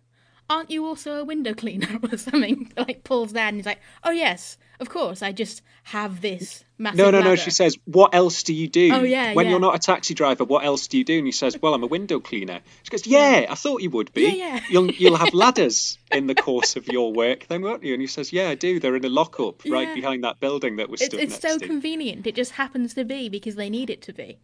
Aren't 0.49 0.71
you 0.71 0.87
also 0.87 1.21
a 1.21 1.25
window 1.25 1.55
cleaner 1.55 1.99
or 2.13 2.17
something? 2.17 2.73
Like 2.77 3.05
pulls 3.05 3.33
dad, 3.33 3.49
and 3.49 3.57
he's 3.57 3.67
like, 3.67 3.81
Oh, 4.05 4.11
yes, 4.11 4.59
of 4.79 4.89
course, 4.89 5.23
I 5.23 5.33
just 5.33 5.63
have 5.85 6.21
this 6.21 6.65
massive 6.79 6.99
No, 6.99 7.11
no, 7.11 7.21
no. 7.23 7.37
She 7.37 7.51
says, 7.51 7.79
"What 7.85 8.15
else 8.15 8.43
do 8.43 8.53
you 8.53 8.69
do? 8.69 8.91
Oh, 8.93 9.03
yeah, 9.03 9.33
when 9.33 9.47
yeah. 9.47 9.53
you're 9.53 9.61
not 9.61 9.75
a 9.75 9.79
taxi 9.79 10.15
driver, 10.15 10.45
what 10.45 10.65
else 10.65 10.87
do 10.87 10.99
you 10.99 11.05
do?" 11.05 11.19
And 11.19 11.27
he 11.27 11.33
says, 11.33 11.57
"Well, 11.61 11.75
I'm 11.75 11.83
a 11.83 11.87
window 11.87 12.21
cleaner." 12.21 12.61
She 12.83 12.91
goes, 12.91 13.07
"Yeah, 13.07 13.47
I 13.49 13.55
thought 13.55 13.83
you 13.83 13.91
would 13.91 14.13
be. 14.13 14.23
Yeah, 14.23 14.33
yeah. 14.33 14.61
You'll 14.71 14.91
you'll 14.91 15.17
have 15.17 15.33
ladders 15.33 15.99
in 16.13 16.27
the 16.27 16.35
course 16.35 16.77
of 16.77 16.89
your 16.89 17.13
work, 17.13 17.47
then, 17.49 17.63
won't 17.63 17.85
you?" 17.85 17.95
And 17.95 18.01
he 18.03 18.07
says, 18.07 18.33
"Yeah, 18.33 18.51
I 18.51 18.55
do. 18.55 18.79
They're 18.81 18.97
in 18.97 19.05
a 19.05 19.09
lockup 19.09 19.65
right 19.65 19.95
behind 19.95 20.25
that 20.25 20.41
building 20.41 20.77
that 20.77 20.91
was 20.91 21.01
it's 21.01 21.15
next 21.15 21.41
so 21.41 21.59
to." 21.59 21.67
convenient. 21.67 22.27
It 22.27 22.35
just 22.35 22.53
happens 22.53 22.95
to 22.95 23.05
be 23.05 23.29
because 23.29 23.55
they 23.55 23.71
need 23.71 23.91
it 23.91 24.03
to 24.03 24.13
be. 24.13 24.39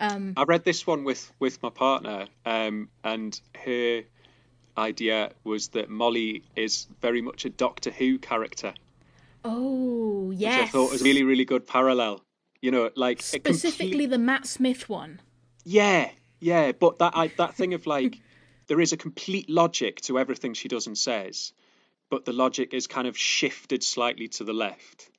I 0.00 0.42
read 0.48 0.64
this 0.64 0.84
one 0.86 1.04
with 1.04 1.32
with 1.38 1.62
my 1.62 1.70
partner, 1.70 2.26
um, 2.44 2.88
and 3.04 3.40
her 3.64 4.02
idea 4.76 5.32
was 5.44 5.68
that 5.68 5.90
Molly 5.90 6.44
is 6.56 6.86
very 7.00 7.20
much 7.22 7.44
a 7.44 7.50
Doctor 7.50 7.90
Who 7.90 8.18
character, 8.18 8.74
Oh, 9.44 10.30
yeah. 10.30 10.50
which 10.50 10.58
yes. 10.58 10.68
I 10.68 10.70
thought 10.72 10.92
was 10.92 11.00
a 11.00 11.04
really 11.04 11.22
really 11.24 11.44
good 11.44 11.66
parallel. 11.66 12.22
You 12.60 12.70
know, 12.70 12.90
like 12.94 13.20
a 13.20 13.22
complete- 13.40 13.54
Specifically 13.56 14.06
the 14.06 14.18
Matt 14.18 14.46
Smith 14.46 14.88
one. 14.88 15.20
Yeah, 15.64 16.10
yeah, 16.40 16.72
but 16.72 16.98
that 17.00 17.12
I, 17.16 17.28
that 17.38 17.54
thing 17.54 17.74
of 17.74 17.86
like 17.86 18.20
there 18.68 18.80
is 18.80 18.92
a 18.92 18.96
complete 18.96 19.50
logic 19.50 20.00
to 20.02 20.18
everything 20.18 20.54
she 20.54 20.68
does 20.68 20.86
and 20.86 20.96
says, 20.96 21.52
but 22.08 22.24
the 22.24 22.32
logic 22.32 22.72
is 22.72 22.86
kind 22.86 23.08
of 23.08 23.16
shifted 23.18 23.82
slightly 23.82 24.28
to 24.28 24.44
the 24.44 24.52
left. 24.52 25.10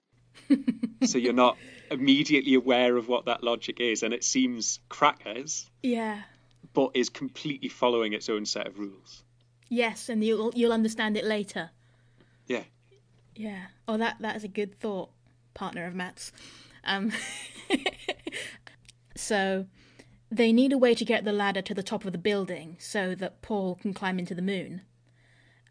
so 1.03 1.17
you're 1.17 1.33
not 1.33 1.57
immediately 1.91 2.53
aware 2.55 2.95
of 2.97 3.07
what 3.07 3.25
that 3.25 3.43
logic 3.43 3.79
is, 3.79 4.03
and 4.03 4.13
it 4.13 4.23
seems 4.23 4.79
crackers, 4.89 5.69
Yeah. 5.81 6.21
but 6.73 6.91
is 6.95 7.09
completely 7.09 7.69
following 7.69 8.13
its 8.13 8.29
own 8.29 8.45
set 8.45 8.67
of 8.67 8.79
rules. 8.79 9.23
Yes, 9.73 10.07
and 10.07 10.23
you'll 10.23 10.51
you'll 10.53 10.71
understand 10.71 11.17
it 11.17 11.25
later. 11.25 11.71
Yeah. 12.45 12.65
Yeah. 13.35 13.65
Oh, 13.87 13.97
that 13.97 14.17
that 14.19 14.35
is 14.35 14.43
a 14.43 14.47
good 14.47 14.79
thought, 14.79 15.09
partner 15.55 15.87
of 15.87 15.95
Matt's. 15.95 16.31
Um, 16.83 17.11
so 19.15 19.65
they 20.29 20.53
need 20.53 20.73
a 20.73 20.77
way 20.77 20.93
to 20.93 21.03
get 21.03 21.25
the 21.25 21.33
ladder 21.33 21.63
to 21.63 21.73
the 21.73 21.81
top 21.81 22.05
of 22.05 22.11
the 22.11 22.19
building 22.19 22.77
so 22.79 23.15
that 23.15 23.41
Paul 23.41 23.73
can 23.81 23.95
climb 23.95 24.19
into 24.19 24.35
the 24.35 24.43
moon, 24.43 24.81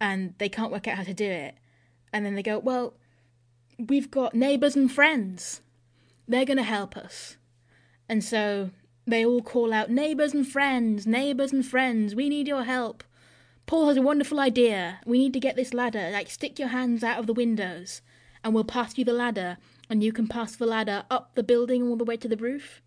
and 0.01 0.35
they 0.39 0.49
can't 0.49 0.73
work 0.73 0.89
out 0.89 0.97
how 0.97 1.05
to 1.05 1.15
do 1.15 1.31
it. 1.31 1.55
And 2.13 2.27
then 2.27 2.35
they 2.35 2.43
go, 2.43 2.59
"Well, 2.59 2.95
we've 3.79 4.11
got 4.11 4.35
neighbours 4.35 4.75
and 4.75 4.91
friends. 4.91 5.61
They're 6.27 6.45
going 6.45 6.57
to 6.57 6.65
help 6.65 6.97
us." 6.97 7.37
And 8.09 8.25
so 8.25 8.71
they 9.07 9.25
all 9.25 9.43
call 9.43 9.73
out, 9.73 9.93
neighbours 9.93 10.35
and 10.35 10.45
friends, 10.45 11.07
neighbours 11.07 11.53
and 11.53 11.65
friends, 11.65 12.17
we 12.17 12.29
need 12.29 12.49
your 12.49 12.65
help." 12.65 13.05
Paul 13.67 13.89
has 13.89 13.97
a 13.97 14.03
wonderful 14.03 14.41
idea. 14.41 15.01
We 15.07 15.19
need 15.19 15.33
to 15.33 15.41
get 15.41 15.57
this 15.57 15.73
ladder. 15.73 16.11
Like, 16.11 16.31
stick 16.31 16.59
your 16.59 16.69
hands 16.69 17.03
out 17.03 17.19
of 17.19 17.27
the 17.27 17.33
windows, 17.33 18.03
and 18.43 18.55
we'll 18.55 18.65
pass 18.65 18.99
you 18.99 19.05
the 19.05 19.13
ladder, 19.13 19.59
and 19.89 20.03
you 20.03 20.13
can 20.13 20.27
pass 20.27 20.57
the 20.57 20.67
ladder 20.67 21.05
up 21.11 21.35
the 21.35 21.43
building 21.43 21.83
all 21.83 21.97
the 21.97 22.05
way 22.05 22.17
to 22.17 22.29
the 22.29 22.37
roof. 22.37 22.83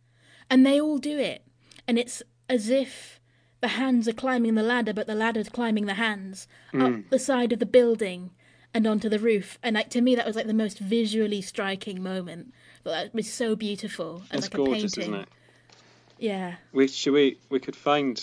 And 0.49 0.65
they 0.65 0.79
all 0.79 0.97
do 0.97 1.17
it. 1.17 1.43
And 1.87 1.97
it's 1.97 2.21
as 2.49 2.69
if 2.69 3.19
the 3.61 3.69
hands 3.69 4.07
are 4.07 4.13
climbing 4.13 4.55
the 4.55 4.63
ladder, 4.63 4.93
but 4.93 5.07
the 5.07 5.15
ladder's 5.15 5.49
climbing 5.49 5.85
the 5.85 5.95
hands 5.95 6.47
hmm. 6.71 6.81
up 6.81 7.09
the 7.09 7.19
side 7.19 7.51
of 7.51 7.59
the 7.59 7.65
building 7.65 8.31
and 8.75 8.85
onto 8.85 9.09
the 9.09 9.19
roof. 9.19 9.57
And 9.63 9.75
like 9.75 9.89
to 9.91 10.01
me, 10.01 10.15
that 10.15 10.25
was 10.27 10.35
like 10.35 10.47
the 10.47 10.53
most 10.53 10.79
visually 10.79 11.41
striking 11.41 12.03
moment. 12.03 12.53
That 12.83 13.13
was 13.13 13.31
so 13.31 13.55
beautiful. 13.55 14.23
And, 14.29 14.43
It's 14.43 14.53
like 14.53 14.57
gorgeous, 14.57 14.93
a 14.93 14.97
painting. 14.97 15.13
isn't 15.13 15.21
it? 15.21 15.29
Yeah. 16.19 16.55
We 16.73 16.87
should 16.87 17.13
we 17.13 17.37
we 17.49 17.59
could 17.59 17.75
find. 17.75 18.21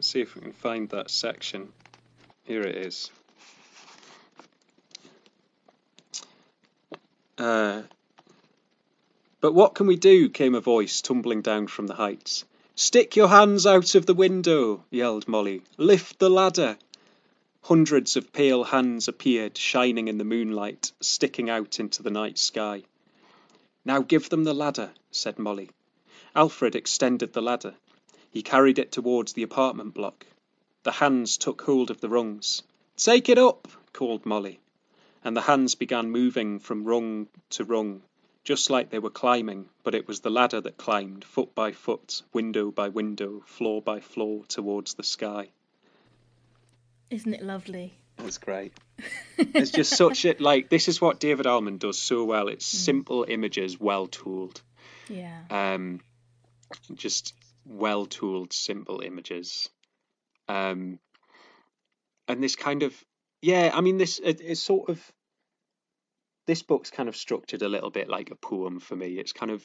Let's 0.00 0.08
see 0.08 0.22
if 0.22 0.34
we 0.34 0.40
can 0.40 0.52
find 0.52 0.88
that 0.88 1.10
section. 1.10 1.74
Here 2.44 2.62
it 2.62 2.74
is. 2.74 3.10
Uh, 7.36 7.82
but 9.42 9.52
what 9.52 9.74
can 9.74 9.86
we 9.86 9.96
do? 9.96 10.30
came 10.30 10.54
a 10.54 10.60
voice 10.62 11.02
tumbling 11.02 11.42
down 11.42 11.66
from 11.66 11.86
the 11.86 11.96
heights. 11.96 12.46
Stick 12.74 13.14
your 13.14 13.28
hands 13.28 13.66
out 13.66 13.94
of 13.94 14.06
the 14.06 14.14
window, 14.14 14.82
yelled 14.88 15.28
Molly. 15.28 15.60
Lift 15.76 16.18
the 16.18 16.30
ladder. 16.30 16.78
Hundreds 17.60 18.16
of 18.16 18.32
pale 18.32 18.64
hands 18.64 19.06
appeared, 19.06 19.58
shining 19.58 20.08
in 20.08 20.16
the 20.16 20.24
moonlight, 20.24 20.92
sticking 21.02 21.50
out 21.50 21.78
into 21.78 22.02
the 22.02 22.10
night 22.10 22.38
sky. 22.38 22.84
Now 23.84 24.00
give 24.00 24.30
them 24.30 24.44
the 24.44 24.54
ladder, 24.54 24.92
said 25.10 25.38
Molly. 25.38 25.68
Alfred 26.34 26.74
extended 26.74 27.34
the 27.34 27.42
ladder. 27.42 27.74
He 28.30 28.42
carried 28.42 28.78
it 28.78 28.92
towards 28.92 29.32
the 29.32 29.42
apartment 29.42 29.94
block. 29.94 30.26
The 30.82 30.92
hands 30.92 31.36
took 31.36 31.62
hold 31.62 31.90
of 31.90 32.00
the 32.00 32.08
rungs. 32.08 32.62
Take 32.96 33.28
it 33.28 33.38
up, 33.38 33.68
called 33.92 34.24
Molly. 34.24 34.60
And 35.24 35.36
the 35.36 35.42
hands 35.42 35.74
began 35.74 36.10
moving 36.10 36.60
from 36.60 36.84
rung 36.84 37.28
to 37.50 37.64
rung, 37.64 38.02
just 38.44 38.70
like 38.70 38.88
they 38.88 38.98
were 38.98 39.10
climbing, 39.10 39.68
but 39.82 39.94
it 39.94 40.08
was 40.08 40.20
the 40.20 40.30
ladder 40.30 40.60
that 40.60 40.78
climbed, 40.78 41.24
foot 41.24 41.54
by 41.54 41.72
foot, 41.72 42.22
window 42.32 42.70
by 42.70 42.88
window, 42.88 43.42
floor 43.46 43.82
by 43.82 44.00
floor, 44.00 44.44
towards 44.46 44.94
the 44.94 45.02
sky. 45.02 45.48
Isn't 47.10 47.34
it 47.34 47.42
lovely? 47.42 47.92
That's 48.16 48.38
great. 48.38 48.72
it's 49.38 49.70
just 49.70 49.96
such 49.96 50.24
a 50.24 50.36
like 50.38 50.68
this 50.68 50.88
is 50.88 51.00
what 51.00 51.20
David 51.20 51.46
Almond 51.46 51.80
does 51.80 52.00
so 52.00 52.24
well. 52.24 52.48
It's 52.48 52.66
simple 52.66 53.26
images, 53.28 53.80
well 53.80 54.06
tooled. 54.06 54.62
Yeah. 55.08 55.40
Um, 55.50 56.00
just 56.94 57.34
well 57.64 58.06
tooled, 58.06 58.52
simple 58.52 59.00
images. 59.00 59.68
Um, 60.48 60.98
and 62.28 62.42
this 62.42 62.56
kind 62.56 62.82
of 62.82 62.94
yeah, 63.42 63.70
I 63.72 63.80
mean 63.80 63.98
this 63.98 64.18
it, 64.22 64.40
it's 64.40 64.60
sort 64.60 64.88
of 64.88 65.12
this 66.46 66.62
book's 66.62 66.90
kind 66.90 67.08
of 67.08 67.16
structured 67.16 67.62
a 67.62 67.68
little 67.68 67.90
bit 67.90 68.08
like 68.08 68.30
a 68.30 68.36
poem 68.36 68.80
for 68.80 68.96
me. 68.96 69.18
It's 69.18 69.32
kind 69.32 69.50
of 69.50 69.64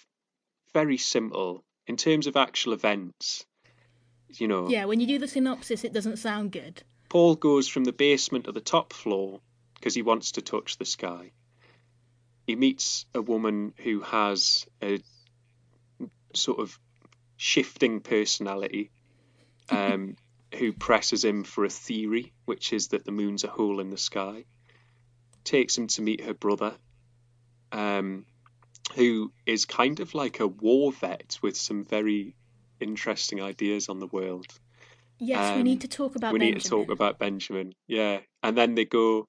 very 0.73 0.97
simple 0.97 1.63
in 1.87 1.97
terms 1.97 2.27
of 2.27 2.35
actual 2.35 2.73
events. 2.73 3.45
You 4.29 4.47
know, 4.47 4.67
Yeah, 4.69 4.85
when 4.85 4.99
you 4.99 5.07
do 5.07 5.19
the 5.19 5.27
synopsis, 5.27 5.83
it 5.83 5.93
doesn't 5.93 6.17
sound 6.17 6.51
good. 6.51 6.83
Paul 7.09 7.35
goes 7.35 7.67
from 7.67 7.83
the 7.83 7.93
basement 7.93 8.45
to 8.45 8.51
the 8.51 8.61
top 8.61 8.91
floor 8.91 9.39
because 9.75 9.93
he 9.93 10.01
wants 10.01 10.33
to 10.33 10.41
touch 10.41 10.77
the 10.77 10.85
sky. 10.85 11.31
He 12.47 12.55
meets 12.55 13.05
a 13.13 13.21
woman 13.21 13.73
who 13.77 14.01
has 14.01 14.65
a 14.83 14.99
sort 16.33 16.59
of 16.59 16.77
shifting 17.37 17.99
personality, 18.01 18.91
um, 19.69 20.15
who 20.55 20.71
presses 20.73 21.23
him 21.25 21.43
for 21.43 21.65
a 21.65 21.69
theory, 21.69 22.33
which 22.45 22.71
is 22.73 22.89
that 22.89 23.05
the 23.05 23.11
moon's 23.11 23.43
a 23.43 23.47
hole 23.49 23.79
in 23.79 23.89
the 23.89 23.97
sky. 23.97 24.45
Takes 25.43 25.77
him 25.77 25.87
to 25.87 26.01
meet 26.01 26.21
her 26.23 26.33
brother, 26.33 26.75
um, 27.71 28.25
who 28.95 29.31
is 29.45 29.65
kind 29.65 29.99
of 29.99 30.13
like 30.15 30.39
a 30.39 30.47
war 30.47 30.91
vet 30.91 31.37
with 31.41 31.57
some 31.57 31.83
very 31.83 32.35
interesting 32.79 33.41
ideas 33.41 33.89
on 33.89 33.99
the 33.99 34.07
world. 34.07 34.47
Yes, 35.17 35.53
we 35.55 35.59
Um, 35.61 35.63
need 35.63 35.81
to 35.81 35.87
talk 35.87 36.15
about 36.15 36.33
we 36.33 36.39
Benjamin. 36.39 36.53
need 36.55 36.61
to 36.63 36.69
talk 36.69 36.89
about 36.91 37.19
Benjamin. 37.19 37.73
Yeah. 37.87 38.19
And 38.43 38.57
then 38.57 38.75
they 38.75 38.85
go 38.85 39.25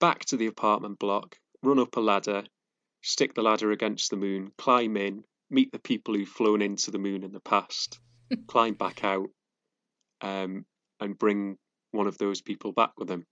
back 0.00 0.24
to 0.26 0.36
the 0.36 0.46
apartment 0.46 0.98
block, 0.98 1.38
run 1.62 1.78
up 1.78 1.96
a 1.96 2.00
ladder, 2.00 2.44
stick 3.02 3.34
the 3.34 3.42
ladder 3.42 3.70
against 3.72 4.10
the 4.10 4.16
moon, 4.16 4.52
climb 4.58 4.96
in, 4.96 5.24
meet 5.54 5.72
the 5.72 5.78
people 5.78 6.14
who've 6.14 6.28
flown 6.28 6.60
into 6.60 6.90
the 6.90 6.98
moon 6.98 7.22
in 7.22 7.32
the 7.32 7.40
past, 7.40 8.00
climb 8.48 8.74
back 8.74 9.04
out, 9.04 9.28
um, 10.20 10.66
and 11.00 11.18
bring 11.18 11.56
one 11.92 12.06
of 12.06 12.18
those 12.18 12.42
people 12.42 12.72
back 12.72 12.92
with 12.98 13.08
them. 13.08 13.24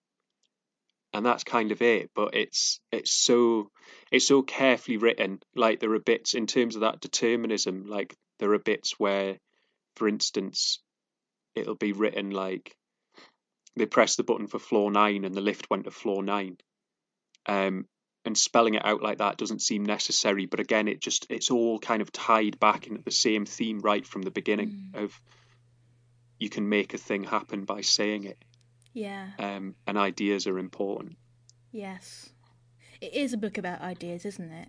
And 1.12 1.26
that's 1.26 1.44
kind 1.44 1.72
of 1.72 1.82
it. 1.82 2.10
But 2.14 2.34
it's 2.34 2.80
it's 2.90 3.12
so 3.12 3.70
it's 4.10 4.26
so 4.26 4.42
carefully 4.42 4.96
written. 4.96 5.40
Like 5.54 5.80
there 5.80 5.92
are 5.92 6.00
bits 6.00 6.34
in 6.34 6.46
terms 6.46 6.74
of 6.74 6.82
that 6.82 7.00
determinism, 7.00 7.84
like 7.86 8.16
there 8.38 8.52
are 8.54 8.58
bits 8.58 8.94
where, 8.98 9.36
for 9.96 10.08
instance, 10.08 10.80
it'll 11.54 11.74
be 11.74 11.92
written 11.92 12.30
like 12.30 12.74
they 13.76 13.86
pressed 13.86 14.16
the 14.16 14.22
button 14.22 14.46
for 14.46 14.58
floor 14.58 14.90
nine 14.90 15.24
and 15.24 15.34
the 15.34 15.40
lift 15.40 15.68
went 15.70 15.84
to 15.84 15.90
floor 15.90 16.22
nine. 16.22 16.56
Um, 17.46 17.86
and 18.24 18.36
spelling 18.38 18.74
it 18.74 18.84
out 18.84 19.02
like 19.02 19.18
that 19.18 19.36
doesn't 19.36 19.62
seem 19.62 19.84
necessary, 19.84 20.46
but 20.46 20.60
again, 20.60 20.86
it 20.88 21.00
just 21.00 21.26
it's 21.28 21.50
all 21.50 21.78
kind 21.78 22.02
of 22.02 22.12
tied 22.12 22.60
back 22.60 22.86
into 22.86 23.02
the 23.02 23.10
same 23.10 23.44
theme 23.46 23.80
right 23.80 24.06
from 24.06 24.22
the 24.22 24.30
beginning 24.30 24.92
of 24.94 25.20
you 26.38 26.48
can 26.48 26.68
make 26.68 26.94
a 26.94 26.98
thing 26.98 27.24
happen 27.24 27.64
by 27.64 27.80
saying 27.80 28.24
it, 28.24 28.38
Yeah, 28.92 29.28
um, 29.38 29.74
and 29.86 29.96
ideas 29.98 30.46
are 30.46 30.58
important. 30.58 31.16
yes. 31.70 32.30
It 33.00 33.14
is 33.14 33.32
a 33.32 33.36
book 33.36 33.58
about 33.58 33.80
ideas, 33.80 34.24
isn't 34.24 34.52
it? 34.52 34.68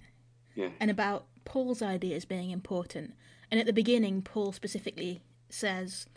Yeah, 0.55 0.69
And 0.79 0.89
about 0.89 1.27
Paul's 1.45 1.83
ideas 1.83 2.25
being 2.25 2.50
important. 2.50 3.13
And 3.51 3.60
at 3.60 3.67
the 3.67 3.74
beginning, 3.74 4.24
Paul 4.24 4.51
specifically 4.51 5.22
says, 5.50 6.07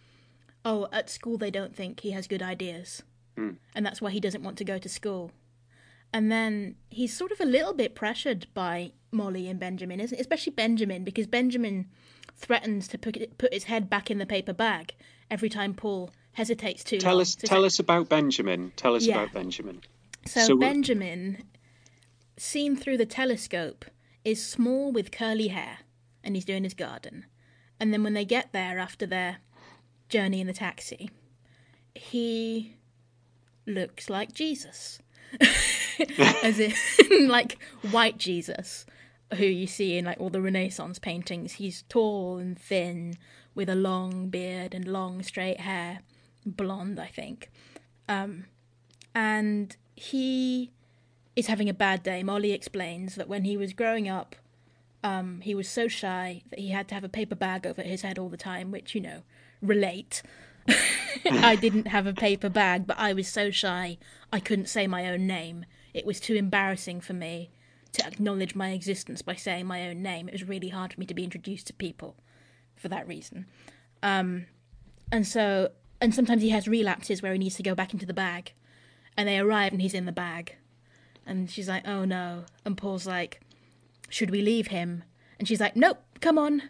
Oh, 0.65 0.89
at 0.93 1.11
school 1.11 1.37
they 1.37 1.51
don't 1.51 1.77
think 1.77 2.01
he 2.01 2.13
has 2.13 2.27
good 2.27 2.41
ideas. 2.43 3.03
Hmm. 3.37 3.51
And 3.75 3.85
that's 3.85 4.01
why 4.01 4.11
he 4.13 4.21
doesn't 4.21 4.43
want 4.43 4.57
to 4.57 4.65
go 4.65 4.79
to 4.79 4.89
school. 4.89 5.31
And 6.13 6.31
then 6.33 6.77
he's 6.89 7.17
sort 7.17 7.33
of 7.33 7.41
a 7.41 7.45
little 7.45 7.75
bit 7.75 7.95
pressured 7.95 8.47
by 8.55 8.93
Molly 9.11 9.49
and 9.49 9.61
Benjamin, 9.61 10.01
isn't 10.01 10.19
especially 10.21 10.53
Benjamin, 10.53 11.05
because 11.05 11.27
Benjamin 11.27 11.87
threatens 12.37 12.89
to 12.89 12.99
put, 12.99 13.39
put 13.39 13.53
his 13.53 13.65
head 13.65 13.89
back 13.91 14.11
in 14.11 14.19
the 14.19 14.27
paper 14.27 14.53
bag 14.53 14.95
every 15.31 15.49
time 15.49 15.75
Paul 15.75 16.11
hesitates 16.33 16.85
too 16.85 16.99
tell 16.99 17.19
us 17.19 17.35
tell 17.35 17.65
us 17.65 17.79
about 17.79 18.11
Benjamin. 18.11 18.71
Tell 18.77 18.95
us 18.95 19.07
Yeah. 19.07 19.23
about 19.23 19.33
Benjamin. 19.33 19.81
so, 20.27 20.41
So- 20.49 20.57
Benjamin, 20.59 21.43
seen 22.37 22.77
through 22.77 22.99
the 22.99 23.07
telescope, 23.07 23.87
is 24.25 24.45
small 24.45 24.93
with 24.93 25.11
curly 25.11 25.49
hair, 25.49 25.79
and 26.23 26.35
he's 26.35 26.45
doing 26.45 26.65
his 26.65 26.75
garden. 26.75 27.25
And 27.81 27.93
then 27.93 28.03
when 28.03 28.13
they 28.15 28.25
get 28.25 28.53
there 28.53 28.79
after 28.79 29.07
their 29.07 29.39
journey 30.11 30.41
in 30.41 30.47
the 30.47 30.53
taxi, 30.53 31.11
he 31.95 32.77
looks 33.67 34.11
like 34.11 34.33
Jesus. 34.35 34.99
As 36.43 36.59
in, 36.59 36.73
like 37.29 37.59
white 37.91 38.19
Jesus, 38.19 38.87
who 39.35 39.45
you 39.45 39.67
see 39.67 39.97
in 39.97 40.05
like 40.05 40.21
all 40.21 40.31
the 40.31 40.43
Renaissance 40.43 40.99
paintings. 40.99 41.55
He's 41.55 41.83
tall 41.89 42.39
and 42.39 42.59
thin, 42.59 43.17
with 43.55 43.69
a 43.69 43.75
long 43.75 44.29
beard 44.29 44.75
and 44.75 44.87
long 44.87 45.23
straight 45.23 45.61
hair, 45.61 46.01
blonde, 46.45 47.01
I 47.01 47.07
think. 47.07 47.51
Um, 48.09 48.45
and 49.15 49.75
he 49.97 50.71
is 51.35 51.47
having 51.47 51.69
a 51.69 51.75
bad 51.75 52.03
day. 52.03 52.23
Molly 52.23 52.53
explains 52.53 53.15
that 53.17 53.29
when 53.29 53.45
he 53.45 53.57
was 53.57 53.73
growing 53.73 54.09
up, 54.09 54.37
um, 55.03 55.41
he 55.41 55.55
was 55.55 55.69
so 55.69 55.89
shy 55.89 56.43
that 56.51 56.59
he 56.59 56.69
had 56.69 56.87
to 56.89 56.95
have 56.95 57.05
a 57.05 57.09
paper 57.09 57.35
bag 57.35 57.67
over 57.67 57.83
his 57.83 58.03
head 58.03 58.19
all 58.19 58.29
the 58.29 58.37
time, 58.37 58.71
which, 58.71 58.95
you 58.95 59.01
know, 59.01 59.23
relate. 59.63 60.23
I 61.25 61.57
didn't 61.57 61.89
have 61.89 62.07
a 62.07 62.13
paper 62.13 62.49
bag, 62.49 62.87
but 62.87 62.99
I 62.99 63.13
was 63.13 63.29
so 63.29 63.51
shy 63.51 63.99
I 64.37 64.41
couldn't 64.41 64.69
say 64.69 64.87
my 64.87 65.09
own 65.09 65.27
name. 65.27 65.65
It 65.95 66.05
was 66.05 66.21
too 66.21 66.35
embarrassing 66.35 67.01
for 67.01 67.15
me 67.15 67.51
to 67.93 68.07
acknowledge 68.07 68.55
my 68.55 68.73
existence 68.73 69.23
by 69.23 69.35
saying 69.35 69.65
my 69.65 69.89
own 69.89 70.03
name. 70.03 70.29
It 70.29 70.33
was 70.33 70.45
really 70.45 70.69
hard 70.69 70.93
for 70.93 71.01
me 71.01 71.07
to 71.07 71.15
be 71.15 71.25
introduced 71.25 71.69
to 71.69 71.73
people 71.73 72.17
for 72.77 72.89
that 72.89 73.09
reason. 73.09 73.47
Um, 74.03 74.45
and 75.11 75.27
so, 75.27 75.71
and 76.03 76.15
sometimes 76.15 76.43
he 76.43 76.51
has 76.51 76.69
relapses 76.69 77.23
where 77.23 77.33
he 77.33 77.39
needs 77.39 77.55
to 77.55 77.63
go 77.63 77.75
back 77.75 77.95
into 77.95 78.05
the 78.05 78.13
bag, 78.13 78.53
and 79.17 79.27
they 79.27 79.39
arrive 79.39 79.73
and 79.73 79.81
he's 79.81 79.95
in 79.95 80.05
the 80.05 80.13
bag, 80.13 80.57
and 81.25 81.49
she's 81.51 81.67
like, 81.67 81.89
"Oh 81.89 82.05
no," 82.05 82.45
and 82.67 82.77
Paul's 82.77 83.07
like, 83.07 83.41
"Should 84.11 84.31
we 84.31 84.43
leave 84.43 84.67
him?" 84.67 85.03
And 85.39 85.49
she's 85.49 85.61
like, 85.61 85.77
"Nope, 85.77 86.03
come 86.21 86.37
on." 86.37 86.63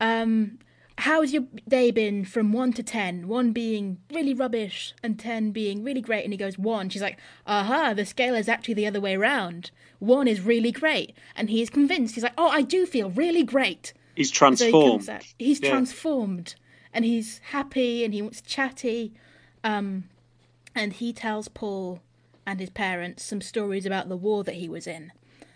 Um, 0.00 0.58
how's 1.00 1.32
your 1.32 1.44
day 1.68 1.90
been 1.90 2.24
from 2.24 2.52
one 2.52 2.72
to 2.74 2.82
ten? 2.82 3.26
One 3.28 3.52
being 3.52 3.98
really 4.12 4.34
rubbish 4.34 4.94
and 5.02 5.18
ten 5.18 5.50
being 5.50 5.82
really 5.82 6.00
great. 6.00 6.24
And 6.24 6.32
he 6.32 6.36
goes 6.36 6.58
one. 6.58 6.88
She's 6.88 7.02
like, 7.02 7.18
"Aha, 7.46 7.94
the 7.94 8.06
scale 8.06 8.34
is 8.34 8.48
actually 8.48 8.74
the 8.74 8.86
other 8.86 9.00
way 9.00 9.16
round. 9.16 9.70
One 9.98 10.28
is 10.28 10.40
really 10.40 10.72
great." 10.72 11.14
And 11.36 11.50
he's 11.50 11.70
convinced. 11.70 12.14
He's 12.14 12.24
like, 12.24 12.34
"Oh, 12.38 12.48
I 12.48 12.62
do 12.62 12.86
feel 12.86 13.10
really 13.10 13.42
great." 13.42 13.92
He's 14.14 14.28
So 14.28 14.32
he 14.34 14.38
transformed. 14.38 15.08
out. 15.08 15.24
He's 15.38 15.60
Yeah. 15.60 15.70
transformed, 15.70 16.54
and 16.92 17.04
he's 17.04 17.38
happy, 17.50 18.04
and 18.04 18.12
he 18.12 18.22
wants 18.22 18.40
chatty, 18.42 19.12
um, 19.64 20.04
and 20.74 20.92
he 20.94 21.12
tells 21.12 21.48
Paul 21.48 22.00
and 22.46 22.60
his 22.60 22.70
parents 22.70 23.22
some 23.24 23.40
stories 23.40 23.86
about 23.86 24.08
the 24.08 24.16
war 24.16 24.44
that 24.44 24.56
he 24.56 24.68
was 24.68 24.86
in, 24.86 25.12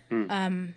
Hmm. 0.09 0.25
um, 0.29 0.75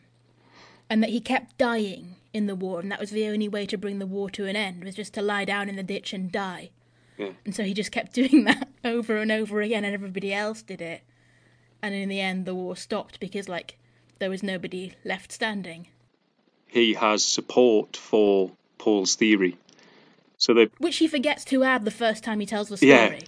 and 0.91 1.03
that 1.03 1.11
he 1.11 1.21
kept 1.21 1.57
dying 1.59 2.17
in 2.39 2.47
the 2.47 2.55
war, 2.55 2.81
and 2.81 2.91
that 2.91 3.01
was 3.01 3.11
the 3.11 3.27
only 3.27 3.49
way 3.49 3.67
to 3.67 3.77
bring 3.77 3.99
the 3.99 4.07
war 4.07 4.31
to 4.31 4.47
an 4.47 4.57
end 4.57 4.83
was 4.83 4.95
just 4.95 5.13
to 5.15 5.23
lie 5.23 5.45
down 5.45 5.69
in 5.69 5.77
the 5.77 5.83
ditch 5.83 6.15
and 6.15 6.33
die. 6.33 6.71
Yeah. 7.19 7.33
And 7.45 7.55
so 7.55 7.65
he 7.65 7.75
just 7.75 7.93
kept 7.93 8.15
doing 8.21 8.45
that 8.45 8.69
over 8.83 9.19
and 9.19 9.31
over 9.31 9.61
again, 9.61 9.85
and 9.85 9.93
everybody 9.93 10.33
else 10.33 10.63
did 10.63 10.81
it. 10.81 11.03
And 11.83 11.95
in 11.95 12.09
the 12.09 12.21
end, 12.21 12.47
the 12.47 12.55
war 12.55 12.77
stopped 12.77 13.21
because, 13.21 13.49
like, 13.49 13.79
there 14.19 14.31
was 14.31 14.43
nobody 14.43 14.95
left 15.05 15.31
standing. 15.31 15.89
He 16.67 16.95
has 16.95 17.23
support 17.25 17.97
for 17.97 18.51
Paul's 18.79 19.15
theory. 19.15 19.57
So 20.39 20.55
they 20.55 20.71
Which 20.79 20.97
he 20.97 21.09
forgets 21.09 21.45
to 21.47 21.65
add 21.65 21.85
the 21.85 21.91
first 21.91 22.25
time 22.25 22.41
he 22.41 22.47
tells 22.47 22.69
the 22.69 22.77
story. 22.77 23.21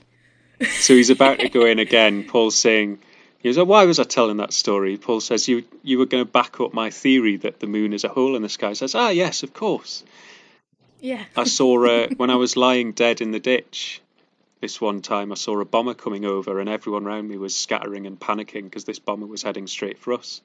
Yeah. 0.60 0.68
So 0.68 0.94
he's 0.94 1.10
about 1.10 1.40
to 1.40 1.48
go 1.48 1.64
in 1.64 1.78
again. 1.88 2.24
Paul's 2.24 2.56
saying, 2.56 2.98
He 3.40 3.48
goes, 3.48 3.56
oh, 3.56 3.64
why 3.64 3.86
was 3.86 3.98
I 3.98 4.04
telling 4.04 4.36
that 4.36 4.52
story? 4.52 4.98
Paul 4.98 5.20
says, 5.20 5.48
you 5.48 5.64
you 5.82 5.98
were 5.98 6.06
going 6.06 6.24
to 6.24 6.30
back 6.30 6.60
up 6.60 6.74
my 6.74 6.90
theory 6.90 7.36
that 7.38 7.58
the 7.58 7.66
moon 7.66 7.94
is 7.94 8.04
a 8.04 8.08
hole 8.08 8.36
in 8.36 8.42
the 8.42 8.50
sky. 8.50 8.68
He 8.68 8.74
says, 8.74 8.94
ah, 8.94 9.08
yes, 9.08 9.42
of 9.42 9.54
course. 9.54 10.04
Yeah. 11.00 11.24
I 11.34 11.44
saw 11.44 11.86
uh, 11.86 12.08
when 12.18 12.28
I 12.28 12.36
was 12.36 12.56
lying 12.58 12.92
dead 12.92 13.22
in 13.22 13.30
the 13.30 13.40
ditch. 13.40 14.02
This 14.60 14.78
one 14.78 15.00
time, 15.00 15.32
I 15.32 15.36
saw 15.36 15.58
a 15.58 15.64
bomber 15.64 15.94
coming 15.94 16.26
over, 16.26 16.60
and 16.60 16.68
everyone 16.68 17.06
around 17.06 17.28
me 17.28 17.38
was 17.38 17.56
scattering 17.56 18.06
and 18.06 18.20
panicking 18.20 18.64
because 18.64 18.84
this 18.84 18.98
bomber 18.98 19.24
was 19.24 19.42
heading 19.42 19.66
straight 19.66 19.98
for 19.98 20.12
us. 20.12 20.42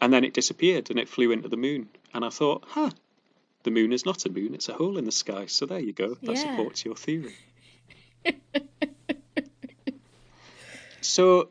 And 0.00 0.12
then 0.12 0.22
it 0.22 0.32
disappeared, 0.32 0.90
and 0.90 0.98
it 1.00 1.08
flew 1.08 1.32
into 1.32 1.48
the 1.48 1.56
moon. 1.56 1.88
And 2.14 2.24
I 2.24 2.28
thought, 2.28 2.62
huh, 2.68 2.90
the 3.64 3.72
moon 3.72 3.92
is 3.92 4.06
not 4.06 4.26
a 4.26 4.30
moon; 4.30 4.54
it's 4.54 4.68
a 4.68 4.74
hole 4.74 4.96
in 4.96 5.06
the 5.06 5.12
sky. 5.12 5.46
So 5.46 5.66
there 5.66 5.80
you 5.80 5.92
go. 5.92 6.16
That 6.22 6.36
Yeah. 6.36 6.42
supports 6.42 6.84
your 6.84 6.94
theory. 6.94 7.34
so 11.00 11.48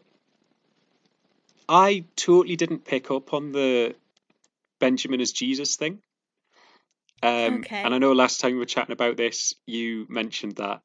I 1.72 2.06
totally 2.18 2.58
didn't 2.58 2.86
pick 2.86 3.12
up 3.12 3.34
on 3.34 3.54
the 3.54 3.96
Benjamin 4.80 5.22
as 5.22 5.32
Jesus 5.32 5.78
thing. 5.78 6.02
Um, 7.24 7.60
Okay. 7.60 7.82
And 7.84 7.94
I 7.96 7.98
know 7.98 8.12
last 8.14 8.42
time 8.42 8.54
we 8.54 8.60
were 8.60 8.66
chatting 8.66 8.94
about 8.94 9.18
this, 9.18 9.56
you 9.66 10.06
mentioned 10.10 10.58
that. 10.58 10.82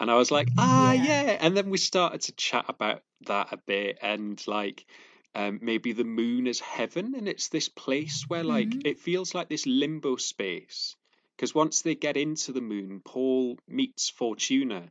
And 0.00 0.10
I 0.10 0.14
was 0.16 0.30
like, 0.30 0.50
ah, 0.58 0.92
Yeah. 0.92 1.22
yeah. 1.22 1.38
And 1.40 1.56
then 1.56 1.70
we 1.70 1.78
started 1.78 2.22
to 2.22 2.32
chat 2.32 2.66
about 2.68 3.02
that 3.26 3.52
a 3.52 3.58
bit 3.58 3.98
and 4.02 4.42
like 4.48 4.86
um, 5.34 5.60
maybe 5.62 5.92
the 5.92 6.04
moon 6.04 6.46
is 6.46 6.60
heaven 6.60 7.14
and 7.14 7.28
it's 7.28 7.48
this 7.48 7.68
place 7.68 8.24
where 8.28 8.44
like 8.44 8.74
Mhm. 8.74 8.86
it 8.86 9.00
feels 9.00 9.34
like 9.34 9.48
this 9.48 9.66
limbo 9.66 10.16
space. 10.16 10.96
Because 11.36 11.54
once 11.54 11.82
they 11.82 11.94
get 11.94 12.16
into 12.16 12.52
the 12.52 12.60
moon, 12.60 13.02
Paul 13.04 13.58
meets 13.68 14.10
Fortuna, 14.10 14.90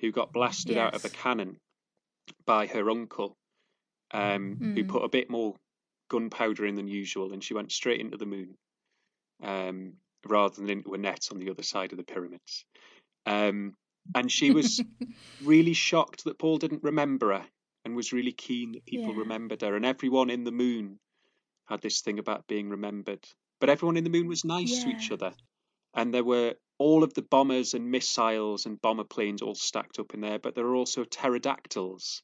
who 0.00 0.12
got 0.12 0.32
blasted 0.32 0.78
out 0.78 0.94
of 0.94 1.04
a 1.04 1.10
cannon 1.10 1.58
by 2.46 2.66
her 2.68 2.90
uncle, 2.90 3.36
um, 4.12 4.62
who 4.74 4.84
Mm. 4.84 4.88
put 4.88 5.04
a 5.04 5.08
bit 5.08 5.30
more 5.30 5.56
gunpowder 6.08 6.66
in 6.66 6.74
than 6.76 6.88
usual, 6.88 7.32
and 7.32 7.42
she 7.44 7.54
went 7.54 7.72
straight 7.72 8.00
into 8.00 8.16
the 8.16 8.26
moon, 8.26 8.56
um, 9.42 9.94
rather 10.26 10.56
than 10.56 10.70
into 10.70 10.94
a 10.94 10.98
net 10.98 11.28
on 11.30 11.38
the 11.38 11.50
other 11.50 11.62
side 11.62 11.92
of 11.92 11.98
the 11.98 12.04
pyramids. 12.04 12.64
Um, 13.26 13.76
and 14.14 14.30
she 14.30 14.50
was 14.50 14.82
really 15.40 15.74
shocked 15.74 16.24
that 16.24 16.38
Paul 16.38 16.58
didn't 16.58 16.82
remember 16.82 17.32
her, 17.32 17.46
and 17.84 17.96
was 17.96 18.12
really 18.12 18.32
keen 18.32 18.72
that 18.72 18.86
people 18.86 19.14
Yeah. 19.14 19.20
remembered 19.20 19.62
her. 19.62 19.74
And 19.76 19.86
everyone 19.86 20.30
in 20.30 20.44
the 20.44 20.52
moon 20.52 20.98
had 21.68 21.80
this 21.80 22.02
thing 22.02 22.18
about 22.18 22.46
being 22.46 22.70
remembered, 22.70 23.24
but 23.60 23.70
everyone 23.70 23.96
in 23.96 24.04
the 24.04 24.10
moon 24.10 24.26
was 24.28 24.44
nice 24.44 24.80
to 24.80 24.90
each 24.90 25.12
other, 25.12 25.32
and 25.94 26.12
there 26.12 26.24
were 26.24 26.54
all 26.78 27.04
of 27.04 27.14
the 27.14 27.22
bombers 27.22 27.74
and 27.74 27.90
missiles 27.90 28.66
and 28.66 28.80
bomber 28.80 29.04
planes 29.04 29.42
all 29.42 29.54
stacked 29.54 29.98
up 29.98 30.14
in 30.14 30.20
there, 30.20 30.38
but 30.38 30.54
there 30.54 30.64
were 30.64 30.74
also 30.76 31.04
pterodactyls 31.04 32.22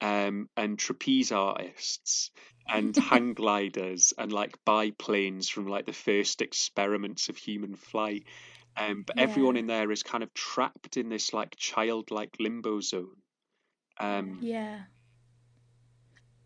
um, 0.00 0.48
and 0.56 0.78
trapeze 0.78 1.32
artists 1.32 2.30
and 2.68 2.96
hang 3.10 3.34
gliders 3.34 4.12
and 4.16 4.32
like 4.32 4.56
biplanes 4.64 5.48
from 5.48 5.66
like 5.66 5.86
the 5.86 5.92
first 5.92 6.40
experiments 6.40 7.28
of 7.28 7.36
human 7.36 7.76
flight. 7.76 8.24
Um, 8.76 9.02
but 9.06 9.18
everyone 9.18 9.56
in 9.56 9.66
there 9.66 9.90
is 9.90 10.02
kind 10.02 10.22
of 10.22 10.32
trapped 10.32 10.96
in 10.96 11.08
this 11.08 11.34
like 11.34 11.56
childlike 11.56 12.36
limbo 12.38 12.80
zone. 12.80 13.16
Um, 13.98 14.38
Yeah. 14.40 14.80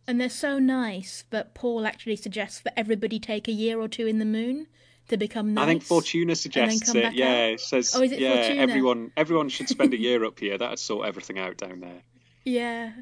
And 0.07 0.21
they're 0.21 0.29
so 0.29 0.59
nice 0.59 1.25
that 1.31 1.55
Paul 1.55 1.87
actually 1.87 2.17
suggests 2.17 2.61
that 2.61 2.79
everybody 2.79 3.19
take 3.19 3.49
a 3.49 3.53
year 3.53 3.81
or 3.81 3.89
two 3.89 4.07
in 4.07 4.19
the 4.19 4.27
moon 4.27 4.67
to 5.09 5.17
become 5.17 5.55
nice. 5.55 5.63
I 5.63 5.67
think 5.67 5.83
Fortuna 5.83 6.35
suggests 6.37 6.95
it. 6.95 7.15
Yeah, 7.15 7.53
out? 7.53 7.61
says 7.61 7.95
Oh, 7.95 8.03
is 8.03 8.13
it 8.13 8.19
yeah, 8.19 8.43
Fortuna? 8.43 8.61
everyone 8.61 9.13
everyone 9.17 9.49
should 9.49 9.69
spend 9.69 9.95
a 9.95 9.99
year 9.99 10.25
up 10.25 10.41
here. 10.41 10.59
That'd 10.59 10.79
sort 10.79 11.07
everything 11.07 11.39
out 11.39 11.57
down 11.57 11.81
there. 11.81 12.03
Yeah, 12.47 12.93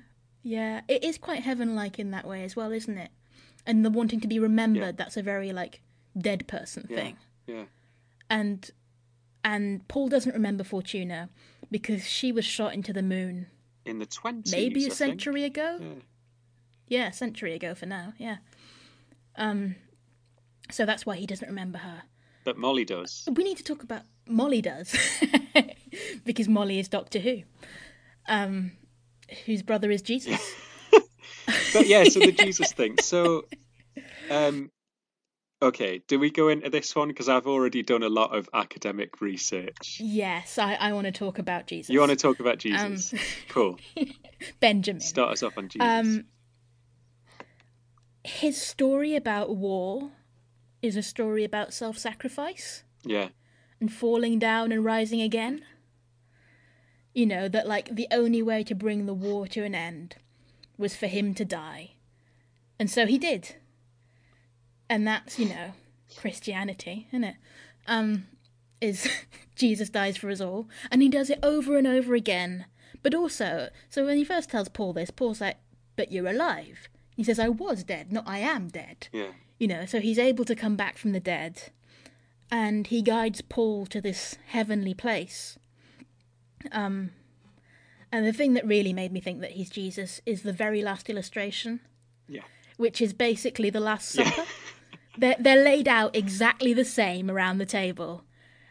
yeah. 0.42 0.80
It 0.88 1.02
is 1.04 1.18
quite 1.18 1.42
heaven-like 1.42 1.98
in 1.98 2.10
that 2.12 2.26
way 2.26 2.44
as 2.44 2.54
well, 2.56 2.72
isn't 2.72 2.98
it? 2.98 3.10
And 3.66 3.84
the 3.84 3.90
wanting 3.90 4.20
to 4.20 4.28
be 4.28 4.38
remembered, 4.38 4.96
that's 4.96 5.16
a 5.16 5.22
very, 5.22 5.52
like, 5.52 5.80
dead 6.18 6.46
person 6.48 6.86
Yeah. 6.90 6.96
thing. 6.96 7.16
Yeah. 7.46 7.64
And 8.28 8.70
and 9.44 9.86
Paul 9.88 10.08
doesn't 10.08 10.32
remember 10.32 10.62
Fortuna 10.64 11.28
because 11.70 12.06
she 12.06 12.30
was 12.32 12.44
shot 12.44 12.74
into 12.74 12.92
the 12.92 13.02
moon 13.02 13.46
In 13.84 13.98
the 13.98 14.06
twenties, 14.06 14.52
maybe 14.52 14.82
I 14.84 14.86
a 14.86 14.90
think. 14.90 14.94
century 14.94 15.44
ago. 15.44 15.78
Yeah. 15.80 15.88
Yeah, 16.88 17.08
a 17.08 17.12
century 17.12 17.54
ago 17.54 17.74
for 17.74 17.86
now, 17.86 18.12
yeah. 18.18 18.36
Um 19.36 19.76
so 20.70 20.86
that's 20.86 21.04
why 21.04 21.16
he 21.16 21.26
doesn't 21.26 21.48
remember 21.48 21.78
her. 21.78 22.02
But 22.44 22.56
Molly 22.58 22.84
does. 22.84 23.28
We 23.32 23.44
need 23.44 23.56
to 23.58 23.64
talk 23.64 23.82
about 23.82 24.02
Molly 24.28 24.62
does 24.62 24.94
because 26.24 26.48
Molly 26.48 26.78
is 26.78 26.88
Doctor 26.88 27.18
Who. 27.18 27.42
Um 28.28 28.72
whose 29.46 29.62
brother 29.62 29.90
is 29.90 30.02
Jesus. 30.02 30.40
But 31.72 31.86
yeah, 31.86 32.04
so 32.04 32.20
the 32.20 32.32
Jesus 32.46 32.72
thing. 32.72 32.98
So, 33.00 33.46
um, 34.30 34.70
okay, 35.60 36.02
do 36.06 36.18
we 36.18 36.30
go 36.30 36.48
into 36.48 36.68
this 36.70 36.94
one? 36.94 37.08
Because 37.08 37.28
I've 37.28 37.46
already 37.46 37.82
done 37.82 38.02
a 38.02 38.08
lot 38.08 38.36
of 38.36 38.48
academic 38.52 39.20
research. 39.22 39.98
yes, 40.00 40.58
I, 40.58 40.74
I 40.74 40.92
want 40.92 41.06
to 41.06 41.12
talk 41.12 41.38
about 41.38 41.66
Jesus. 41.66 41.90
You 41.90 41.98
want 42.00 42.10
to 42.10 42.16
talk 42.16 42.40
about 42.40 42.54
Um, 42.54 42.58
Jesus? 42.58 43.14
Cool. 43.48 43.78
Benjamin. 44.60 45.00
Start 45.00 45.32
us 45.32 45.42
off 45.42 45.56
on 45.56 45.68
Jesus. 45.68 45.88
Um, 45.88 46.24
his 48.24 48.60
story 48.60 49.16
about 49.16 49.56
war 49.56 50.12
is 50.82 50.96
a 50.96 51.02
story 51.02 51.42
about 51.44 51.72
self 51.72 51.96
sacrifice 51.98 52.84
yeah, 53.04 53.28
and 53.80 53.92
falling 53.92 54.38
down 54.38 54.72
and 54.72 54.84
rising 54.84 55.20
again. 55.20 55.64
You 57.14 57.26
know, 57.26 57.48
that 57.48 57.66
like 57.68 57.94
the 57.94 58.08
only 58.10 58.42
way 58.42 58.64
to 58.64 58.74
bring 58.74 59.06
the 59.06 59.14
war 59.14 59.46
to 59.48 59.64
an 59.64 59.74
end 59.74 60.16
was 60.78 60.96
for 60.96 61.06
him 61.06 61.34
to 61.34 61.44
die. 61.44 61.92
And 62.78 62.90
so 62.90 63.06
he 63.06 63.18
did. 63.18 63.56
And 64.88 65.06
that's, 65.06 65.38
you 65.38 65.48
know, 65.48 65.72
Christianity, 66.16 67.06
isn't 67.10 67.24
it? 67.24 67.36
Um, 67.86 68.26
is 68.80 69.08
Jesus 69.56 69.88
dies 69.90 70.16
for 70.16 70.30
us 70.30 70.40
all. 70.40 70.68
And 70.90 71.02
he 71.02 71.08
does 71.08 71.30
it 71.30 71.38
over 71.42 71.76
and 71.76 71.86
over 71.86 72.14
again. 72.14 72.66
But 73.02 73.14
also, 73.14 73.68
so 73.88 74.06
when 74.06 74.16
he 74.16 74.24
first 74.24 74.50
tells 74.50 74.68
Paul 74.68 74.92
this, 74.92 75.10
Paul's 75.10 75.40
like, 75.40 75.56
But 75.96 76.12
you're 76.12 76.28
alive. 76.28 76.88
He 77.16 77.24
says, 77.24 77.38
I 77.38 77.48
was 77.48 77.84
dead, 77.84 78.10
not 78.12 78.24
I 78.26 78.38
am 78.38 78.68
dead. 78.68 79.08
yeah, 79.12 79.32
You 79.58 79.68
know, 79.68 79.84
so 79.86 80.00
he's 80.00 80.18
able 80.18 80.44
to 80.46 80.54
come 80.56 80.76
back 80.76 80.96
from 80.96 81.12
the 81.12 81.20
dead. 81.20 81.64
And 82.50 82.86
he 82.86 83.02
guides 83.02 83.42
Paul 83.42 83.86
to 83.86 84.00
this 84.00 84.36
heavenly 84.48 84.94
place. 84.94 85.58
Um, 86.70 87.10
and 88.12 88.26
the 88.26 88.32
thing 88.32 88.54
that 88.54 88.66
really 88.66 88.92
made 88.92 89.10
me 89.12 89.20
think 89.20 89.40
that 89.40 89.52
he's 89.52 89.70
Jesus 89.70 90.20
is 90.26 90.42
the 90.42 90.52
very 90.52 90.82
last 90.82 91.08
illustration, 91.10 91.80
yeah, 92.28 92.42
which 92.76 93.00
is 93.00 93.12
basically 93.12 93.70
the 93.70 93.80
Last 93.80 94.14
Yeah. 94.14 94.30
Supper. 94.30 94.48
they're, 95.18 95.36
they're 95.38 95.64
laid 95.64 95.88
out 95.88 96.14
exactly 96.14 96.72
the 96.74 96.84
same 96.84 97.30
around 97.30 97.58
the 97.58 97.66
table. 97.66 98.24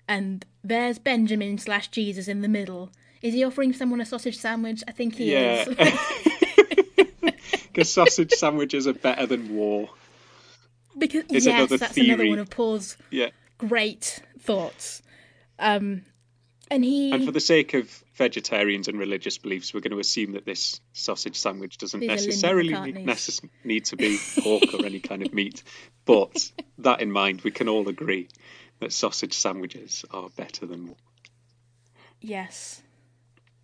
And 0.07 0.45
there's 0.63 0.99
Benjamin 0.99 1.57
slash 1.57 1.87
Jesus 1.89 2.27
in 2.27 2.41
the 2.41 2.47
middle. 2.47 2.91
Is 3.21 3.33
he 3.33 3.43
offering 3.43 3.71
someone 3.73 4.01
a 4.01 4.05
sausage 4.05 4.37
sandwich? 4.37 4.83
I 4.87 4.91
think 4.91 5.15
he 5.15 5.31
yeah. 5.31 5.65
is. 5.67 5.77
Because 7.73 7.89
sausage 7.89 8.31
sandwiches 8.33 8.85
are 8.85 8.93
better 8.93 9.25
than 9.25 9.55
war. 9.55 9.89
because 10.97 11.23
Is 11.29 11.45
yes, 11.45 11.55
another 11.55 11.77
that's 11.77 11.95
another 11.97 12.27
one 12.27 12.39
of 12.39 12.49
Paul's 12.49 12.97
Yeah. 13.11 13.29
great 13.57 14.19
thoughts. 14.39 15.01
Um, 15.57 16.03
and 16.71 16.85
he 16.85 17.11
And 17.11 17.25
for 17.25 17.31
the 17.31 17.41
sake 17.41 17.73
of 17.73 18.03
vegetarians 18.15 18.87
and 18.87 18.97
religious 18.97 19.37
beliefs, 19.37 19.73
we're 19.73 19.81
going 19.81 19.91
to 19.91 19.99
assume 19.99 20.31
that 20.31 20.45
this 20.45 20.79
sausage 20.93 21.35
sandwich 21.35 21.77
doesn't 21.77 21.99
necessarily 21.99 22.73
necess- 22.73 23.47
need 23.65 23.85
to 23.85 23.97
be 23.97 24.17
pork 24.39 24.73
or 24.73 24.85
any 24.85 25.01
kind 25.01 25.21
of 25.21 25.33
meat. 25.33 25.63
But 26.05 26.49
that 26.79 27.01
in 27.01 27.11
mind, 27.11 27.41
we 27.41 27.51
can 27.51 27.67
all 27.67 27.89
agree 27.89 28.29
that 28.79 28.93
sausage 28.93 29.33
sandwiches 29.33 30.05
are 30.11 30.29
better 30.29 30.65
than. 30.65 30.95
Yes. 32.21 32.81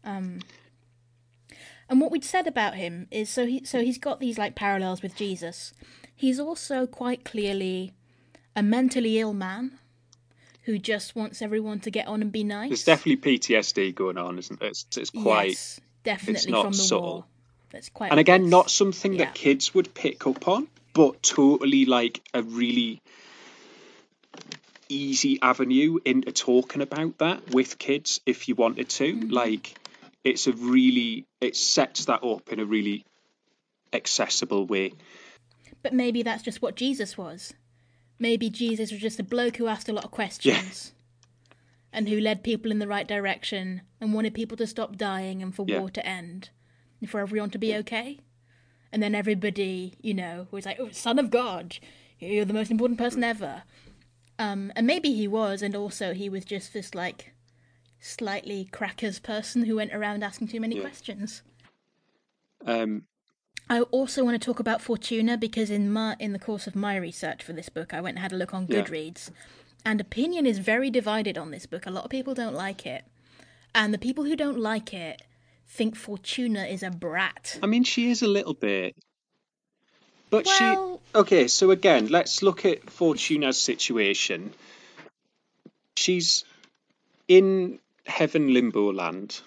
Um 0.04 0.42
and 1.90 2.02
what 2.02 2.12
we'd 2.12 2.26
said 2.26 2.46
about 2.46 2.76
him 2.76 3.08
is 3.10 3.30
so 3.30 3.46
he 3.46 3.64
so 3.64 3.82
he's 3.82 3.98
got 3.98 4.20
these 4.20 4.38
like 4.38 4.54
parallels 4.54 5.02
with 5.02 5.16
Jesus. 5.16 5.74
He's 6.14 6.42
also 6.42 6.86
quite 6.86 7.24
clearly 7.24 7.94
a 8.54 8.62
mentally 8.62 9.18
ill 9.18 9.34
man 9.34 9.80
who 10.68 10.78
just 10.78 11.16
wants 11.16 11.42
everyone 11.42 11.80
to 11.80 11.90
get 11.90 12.08
on 12.08 12.22
and 12.22 12.30
be 12.30 12.44
nice. 12.44 12.70
There's 12.70 12.84
definitely 12.84 13.38
PTSD 13.40 13.96
going 13.96 14.18
on, 14.18 14.38
isn't 14.38 14.60
there? 14.60 14.68
It's, 14.68 14.86
it's 14.98 15.10
quite. 15.10 15.52
yes, 15.52 15.80
definitely 16.04 16.52
not 16.52 16.64
from 16.64 16.72
the 16.74 16.78
subtle. 16.78 17.12
war. 17.14 17.26
That's 17.72 17.88
quite 17.88 18.12
and 18.12 18.20
again, 18.20 18.50
not 18.50 18.70
something 18.70 19.14
Yeah. 19.14 19.26
that 19.26 19.34
kids 19.34 19.74
would 19.74 19.94
pick 19.94 20.28
up 20.28 20.46
on, 20.46 20.68
but 20.94 21.24
totally 21.24 21.86
like 21.86 22.22
a 22.34 22.44
really 22.44 23.02
easy 24.90 25.40
avenue 25.42 26.00
into 26.04 26.34
talking 26.34 26.82
about 26.82 27.18
that 27.20 27.50
with 27.54 27.78
kids 27.78 28.20
if 28.26 28.50
you 28.50 28.56
wanted 28.56 28.90
to. 28.90 29.14
Mm-hmm. 29.16 29.30
Like, 29.30 29.74
it's 30.26 30.48
a 30.48 30.52
really, 30.52 31.26
it 31.40 31.56
sets 31.56 32.06
that 32.06 32.26
up 32.26 32.52
in 32.52 32.60
a 32.60 32.66
really 32.66 33.06
accessible 33.94 34.66
way. 34.66 34.92
But 35.82 35.94
maybe 35.94 36.24
that's 36.24 36.44
just 36.44 36.62
what 36.62 36.76
Jesus 36.76 37.18
was. 37.18 37.54
Maybe 38.20 38.50
Jesus 38.50 38.92
was 38.92 39.02
just 39.02 39.20
a 39.20 39.24
bloke 39.24 39.58
who 39.58 39.68
asked 39.68 39.90
a 39.90 39.94
lot 39.94 40.06
of 40.06 40.12
questions. 40.12 40.94
And 41.94 42.10
who 42.10 42.20
led 42.20 42.44
people 42.44 42.72
in 42.72 42.80
the 42.80 42.88
right 42.88 43.08
direction 43.08 43.82
and 44.02 44.14
wanted 44.14 44.34
people 44.34 44.58
to 44.58 44.68
stop 44.68 44.98
dying 44.98 45.42
and 45.42 45.54
for 45.56 45.66
Yeah. 45.68 45.80
war 45.80 45.90
to 45.92 46.06
end. 46.06 46.50
And 47.00 47.10
for 47.10 47.20
everyone 47.22 47.50
to 47.52 47.58
be 47.58 47.76
okay. 47.76 48.20
and 48.90 49.04
then 49.04 49.14
everybody, 49.14 49.94
you 50.02 50.14
know, 50.14 50.48
was 50.50 50.66
like, 50.66 50.80
"Oh, 50.80 50.90
son 50.92 51.20
of 51.20 51.30
God, 51.30 51.78
you're 52.20 52.46
the 52.46 52.54
most 52.54 52.72
important 52.72 52.98
person 52.98 53.22
ever." 53.22 53.64
Um, 54.40 54.72
and 54.78 54.88
maybe 54.88 55.12
he 55.14 55.28
was, 55.28 55.62
and 55.62 55.76
also 55.76 56.14
he 56.14 56.30
was 56.30 56.46
just 56.46 56.72
this 56.72 56.96
like 56.96 57.34
slightly 58.00 58.64
crackers 58.72 59.20
person 59.20 59.66
who 59.66 59.76
went 59.76 59.94
around 59.94 60.24
asking 60.24 60.48
too 60.48 60.62
many 60.62 60.76
Yeah. 60.76 60.82
questions. 60.84 61.42
Um, 62.66 63.06
I 63.70 63.82
also 63.82 64.24
want 64.24 64.42
to 64.42 64.46
talk 64.46 64.60
about 64.60 64.82
Fortuna 64.82 65.38
because 65.38 65.70
in 65.70 65.92
my 65.92 66.16
in 66.20 66.34
the 66.34 66.40
course 66.40 66.68
of 66.68 66.76
my 66.76 66.96
research 66.96 67.44
for 67.44 67.54
this 67.54 67.70
book, 67.70 67.94
I 67.94 68.02
went 68.02 68.16
and 68.16 68.22
had 68.22 68.32
a 68.32 68.38
look 68.38 68.54
on 68.54 68.68
Yeah. 68.70 68.82
Goodreads, 68.82 69.30
and 69.86 70.00
opinion 70.00 70.46
is 70.46 70.60
very 70.60 70.90
divided 70.90 71.38
on 71.38 71.52
this 71.52 71.66
book. 71.66 71.86
A 71.86 71.92
lot 71.92 72.06
of 72.06 72.10
people 72.10 72.34
don't 72.34 72.56
like 72.56 72.86
it, 72.86 73.04
and 73.76 73.94
the 73.94 73.98
people 73.98 74.24
who 74.24 74.36
don't 74.36 74.60
like 74.60 74.94
it 74.94 75.22
think 75.68 75.96
Fortuna 75.96 76.66
is 76.66 76.82
a 76.82 76.90
brat. 76.90 77.60
I 77.62 77.68
mean, 77.68 77.84
she 77.84 78.10
is 78.10 78.22
a 78.22 78.28
little 78.28 78.54
bit. 78.54 78.96
But 80.30 80.46
Well- 80.46 81.02
she. 81.14 81.18
Okay, 81.20 81.48
so 81.48 81.72
again, 81.72 82.08
let's 82.08 82.44
look 82.44 82.66
at 82.66 82.90
Fortuna's 82.90 83.60
situation. 83.60 84.54
She's 85.96 86.44
in 87.28 87.80
heaven 88.06 88.54
limbo 88.54 88.94
land. 88.94 89.42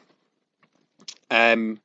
Um, 1.30 1.80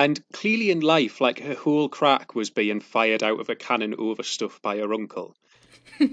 and 0.00 0.22
clearly 0.32 0.70
in 0.70 0.80
life, 0.80 1.20
like 1.20 1.40
her 1.40 1.54
whole 1.54 1.90
crack 1.90 2.34
was 2.34 2.48
being 2.48 2.80
fired 2.80 3.22
out 3.22 3.38
of 3.38 3.50
a 3.50 3.54
cannon 3.54 3.94
over 3.98 4.22
stuff 4.22 4.62
by 4.62 4.78
her 4.78 4.94
uncle. 4.94 5.36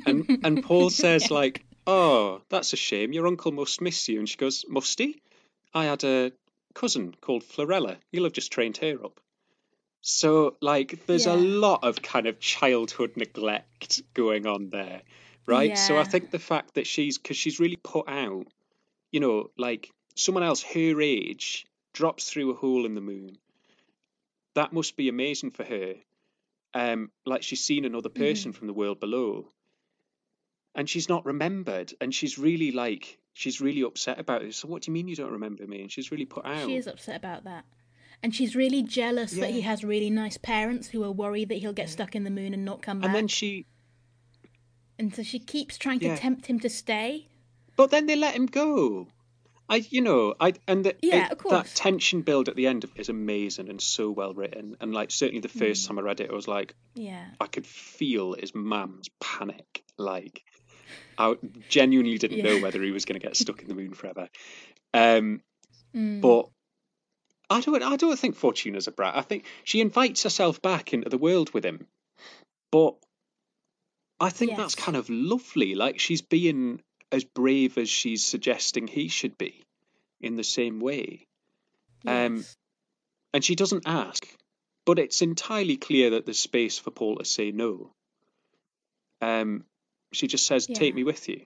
And 0.05 0.41
and 0.43 0.61
Paul 0.61 0.89
says 1.03 1.31
like, 1.31 1.63
"Oh, 1.85 2.41
that's 2.49 2.73
a 2.73 2.77
shame. 2.77 3.13
Your 3.13 3.27
uncle 3.27 3.53
must 3.53 3.79
miss 3.79 4.09
you." 4.09 4.19
And 4.19 4.27
she 4.27 4.35
goes, 4.35 4.65
"Must 4.67 4.99
he? 4.99 5.21
I 5.73 5.85
had 5.85 6.03
a 6.03 6.33
cousin 6.73 7.15
called 7.21 7.43
Florella. 7.43 7.97
He'll 8.11 8.25
have 8.25 8.33
just 8.33 8.51
trained 8.51 8.75
her 8.77 8.97
up." 9.05 9.21
So, 10.01 10.57
like, 10.61 11.05
there's 11.05 11.25
a 11.25 11.35
lot 11.35 11.83
of 11.83 12.01
kind 12.01 12.27
of 12.27 12.39
childhood 12.39 13.13
neglect 13.15 14.01
going 14.13 14.45
on 14.45 14.69
there, 14.69 15.01
right? 15.45 15.77
So, 15.77 15.97
I 15.97 16.03
think 16.03 16.31
the 16.31 16.39
fact 16.39 16.75
that 16.75 16.87
she's, 16.87 17.17
because 17.17 17.35
she's 17.35 17.59
really 17.59 17.77
put 17.77 18.07
out, 18.07 18.47
you 19.11 19.19
know, 19.19 19.49
like 19.57 19.89
someone 20.15 20.43
else 20.43 20.61
her 20.61 21.01
age 21.01 21.65
drops 21.93 22.29
through 22.29 22.51
a 22.51 22.53
hole 22.53 22.85
in 22.85 22.95
the 22.95 23.01
moon. 23.01 23.37
That 24.57 24.73
must 24.73 24.97
be 24.97 25.07
amazing 25.07 25.51
for 25.51 25.63
her. 25.63 25.93
Um, 26.73 27.11
like 27.25 27.43
she's 27.43 27.63
seen 27.63 27.85
another 27.85 28.09
Mm-hmm. 28.09 28.23
person 28.23 28.53
from 28.53 28.65
the 28.67 28.73
world 28.73 28.99
below, 28.99 29.49
and 30.73 30.89
she's 30.89 31.07
not 31.07 31.25
remembered, 31.25 31.93
and 32.01 32.13
she's 32.13 32.37
really 32.37 32.71
like, 32.71 33.19
she's 33.33 33.61
really 33.61 33.83
upset 33.83 34.19
about 34.19 34.41
it. 34.41 34.55
So, 34.55 34.67
what 34.67 34.81
do 34.81 34.89
you 34.89 34.93
mean 34.93 35.07
you 35.07 35.15
don't 35.15 35.31
remember 35.31 35.65
me? 35.67 35.81
And 35.81 35.91
she's 35.91 36.11
really 36.11 36.25
put 36.25 36.45
out. 36.45 36.65
She 36.65 36.75
is 36.75 36.87
upset 36.87 37.15
about 37.17 37.43
that. 37.43 37.65
And 38.23 38.33
she's 38.33 38.55
really 38.55 38.81
jealous 38.81 39.31
that 39.33 39.51
he 39.51 39.61
has 39.61 39.83
really 39.83 40.09
nice 40.09 40.37
parents 40.37 40.87
who 40.89 41.03
are 41.03 41.11
worried 41.11 41.49
that 41.49 41.59
he'll 41.59 41.71
get 41.81 41.87
stuck 41.87 42.15
in 42.15 42.23
the 42.23 42.31
moon 42.31 42.51
and 42.55 42.65
not 42.65 42.81
come 42.81 42.99
back. 42.99 43.05
and 43.09 43.15
then 43.15 43.27
she 43.27 43.67
And 44.97 45.13
so 45.13 45.21
she 45.21 45.37
keeps 45.37 45.77
trying 45.77 45.99
to 45.99 46.15
tempt 46.17 46.47
him 46.47 46.59
to 46.61 46.69
stay. 46.69 47.27
But 47.75 47.91
then 47.91 48.07
they 48.07 48.15
let 48.15 48.33
him 48.33 48.47
go. 48.47 49.07
I, 49.69 49.77
you 49.89 50.01
know, 50.01 50.33
I 50.39 50.53
and 50.67 50.85
the, 50.85 50.95
Yeah, 51.01 51.25
it- 51.25 51.31
of 51.33 51.37
course. 51.39 51.51
that 51.51 51.75
tension 51.75 52.21
build 52.21 52.47
at 52.47 52.55
the 52.55 52.67
end 52.67 52.85
is 52.95 53.09
amazing 53.09 53.69
and 53.69 53.81
so 53.81 54.09
well 54.11 54.33
written. 54.33 54.77
And 54.79 54.93
like 54.93 55.11
certainly 55.11 55.41
the 55.41 55.49
first 55.49 55.83
Mm. 55.83 55.87
time 55.87 55.99
I 55.99 56.01
read 56.03 56.19
it, 56.21 56.29
I 56.31 56.33
was 56.33 56.47
like, 56.47 56.73
Yeah. 56.95 57.25
I 57.41 57.47
could 57.47 57.67
feel 57.67 58.33
his 58.33 58.55
mum's 58.55 59.09
panic. 59.19 59.83
Like, 59.97 60.43
I 61.17 61.35
genuinely 61.67 62.17
didn't 62.17 62.43
know 62.43 62.59
whether 62.61 62.81
he 62.81 62.91
was 62.91 63.05
going 63.05 63.19
to 63.19 63.25
get 63.25 63.35
stuck 63.35 63.61
in 63.61 63.67
the 63.67 63.75
moon 63.75 63.93
forever. 63.93 64.29
Um, 64.93 65.41
Mm. 65.95 66.21
but 66.21 66.49
I 67.49 67.61
don't, 67.61 67.81
I 67.83 67.95
don't 67.95 68.19
think 68.19 68.35
Fortuna's 68.35 68.87
a 68.87 68.91
brat. 68.91 69.15
I 69.17 69.21
think 69.21 69.45
she 69.63 69.79
invites 69.81 70.23
herself 70.23 70.61
back 70.61 70.93
into 70.93 71.09
the 71.09 71.17
world 71.17 71.53
with 71.53 71.65
him, 71.65 71.87
but 72.71 72.95
I 74.19 74.29
think 74.29 74.57
that's 74.57 74.75
kind 74.75 74.97
of 74.97 75.09
lovely. 75.09 75.75
Like 75.75 75.99
she's 75.99 76.21
being 76.21 76.81
as 77.11 77.23
brave 77.23 77.77
as 77.77 77.89
she's 77.89 78.23
suggesting 78.23 78.87
he 78.87 79.07
should 79.07 79.37
be, 79.37 79.63
in 80.21 80.35
the 80.35 80.43
same 80.43 80.79
way. 80.79 81.25
um, 82.05 82.45
And 83.33 83.43
she 83.43 83.55
doesn't 83.55 83.87
ask, 83.87 84.25
but 84.85 84.99
it's 84.99 85.21
entirely 85.21 85.77
clear 85.77 86.11
that 86.11 86.25
there's 86.25 86.39
space 86.39 86.79
for 86.79 86.91
Paul 86.91 87.17
to 87.17 87.25
say 87.25 87.51
no. 87.51 87.91
Um, 89.21 89.65
she 90.13 90.27
just 90.27 90.45
says, 90.45 90.67
"Take 90.67 90.95
me 90.95 91.03
with 91.03 91.27
you." 91.27 91.45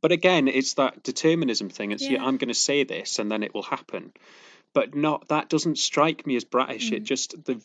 But 0.00 0.12
again, 0.12 0.48
it's 0.48 0.74
that 0.74 1.02
determinism 1.02 1.70
thing. 1.70 1.92
It's 1.92 2.02
yeah, 2.02 2.12
Yeah. 2.12 2.24
I'm 2.24 2.36
going 2.36 2.48
to 2.48 2.54
say 2.54 2.84
this, 2.84 3.18
and 3.18 3.30
then 3.30 3.42
it 3.42 3.54
will 3.54 3.62
happen. 3.62 4.12
But 4.74 4.94
not 4.94 5.28
that 5.28 5.48
doesn't 5.48 5.78
strike 5.78 6.26
me 6.26 6.36
as 6.36 6.44
bratish. 6.44 6.92
It 6.92 7.02
Mm. 7.04 7.06
just 7.06 7.44
the 7.44 7.62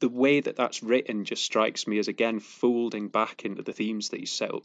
the 0.00 0.08
way 0.08 0.40
that 0.40 0.54
that's 0.54 0.82
written 0.82 1.24
just 1.24 1.42
strikes 1.44 1.86
me 1.86 1.98
as 1.98 2.06
again 2.08 2.38
folding 2.38 3.08
back 3.08 3.44
into 3.44 3.62
the 3.62 3.72
themes 3.72 4.10
that 4.10 4.20
you 4.20 4.26
set 4.26 4.54
up. 4.54 4.62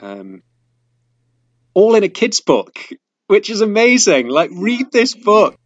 Um, 0.00 0.42
all 1.74 1.94
in 1.94 2.04
a 2.04 2.08
kid's 2.08 2.40
book, 2.40 2.78
which 3.26 3.50
is 3.50 3.60
amazing. 3.60 4.28
Like, 4.28 4.50
read 4.52 4.90
this 4.92 5.14
book. 5.14 5.56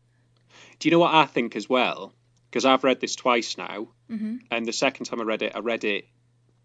Do 0.79 0.89
you 0.89 0.93
know 0.93 0.99
what 0.99 1.15
I 1.15 1.27
think 1.27 1.57
as 1.57 1.69
well? 1.69 2.13
Because 2.51 2.65
I've 2.65 2.85
read 2.85 3.01
this 3.01 3.17
twice 3.17 3.57
now, 3.59 3.89
hmm 4.09 4.37
and 4.51 4.67
the 4.67 4.73
second 4.73 5.07
time 5.07 5.21
I 5.21 5.25
read 5.25 5.43
it, 5.43 5.53
I 5.55 5.61
read 5.61 5.85
it 5.85 6.05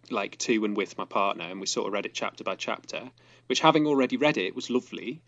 like 0.09 0.37
to 0.39 0.65
and 0.65 0.75
with 0.77 0.97
my 0.97 1.05
partner, 1.05 1.45
and 1.45 1.59
we 1.59 1.67
sort 1.67 1.87
of 1.87 1.93
read 1.93 2.05
it 2.05 2.13
chapter 2.13 2.43
by 2.43 2.55
chapter. 2.55 3.11
Which, 3.47 3.59
having 3.59 3.85
already 3.85 4.17
read 4.17 4.37
it, 4.37 4.55
was 4.55 4.69
lovely. 4.71 5.21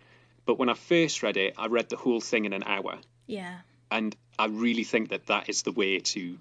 But 0.45 0.57
when 0.57 0.69
I 0.69 0.73
first 0.73 1.21
read 1.21 1.37
it, 1.37 1.53
I 1.57 1.67
read 1.67 1.89
the 1.89 1.97
whole 1.97 2.21
thing 2.21 2.45
in 2.45 2.53
an 2.53 2.63
hour, 2.63 2.99
Yeah. 3.27 3.57
and 3.91 4.15
I 4.39 4.45
really 4.47 4.83
think 4.85 5.09
that 5.09 5.27
that 5.27 5.49
is 5.49 5.61
the 5.63 5.71
way 5.73 5.99
to 5.99 6.37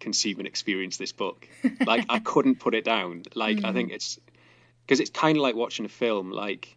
consume 0.00 0.38
and 0.38 0.46
experience 0.48 0.96
this 0.96 1.12
book. 1.12 1.46
Like, 1.86 2.06
I 2.08 2.18
couldn't 2.18 2.58
put 2.60 2.74
it 2.74 2.84
down. 2.84 3.22
Like, 3.34 3.64
I 3.64 3.72
think 3.72 3.92
it's 3.92 4.18
because 4.88 5.00
it's 5.00 5.10
kind 5.10 5.36
of 5.36 5.42
like 5.42 5.54
watching 5.54 5.84
a 5.84 5.88
film. 5.90 6.30
Like, 6.30 6.76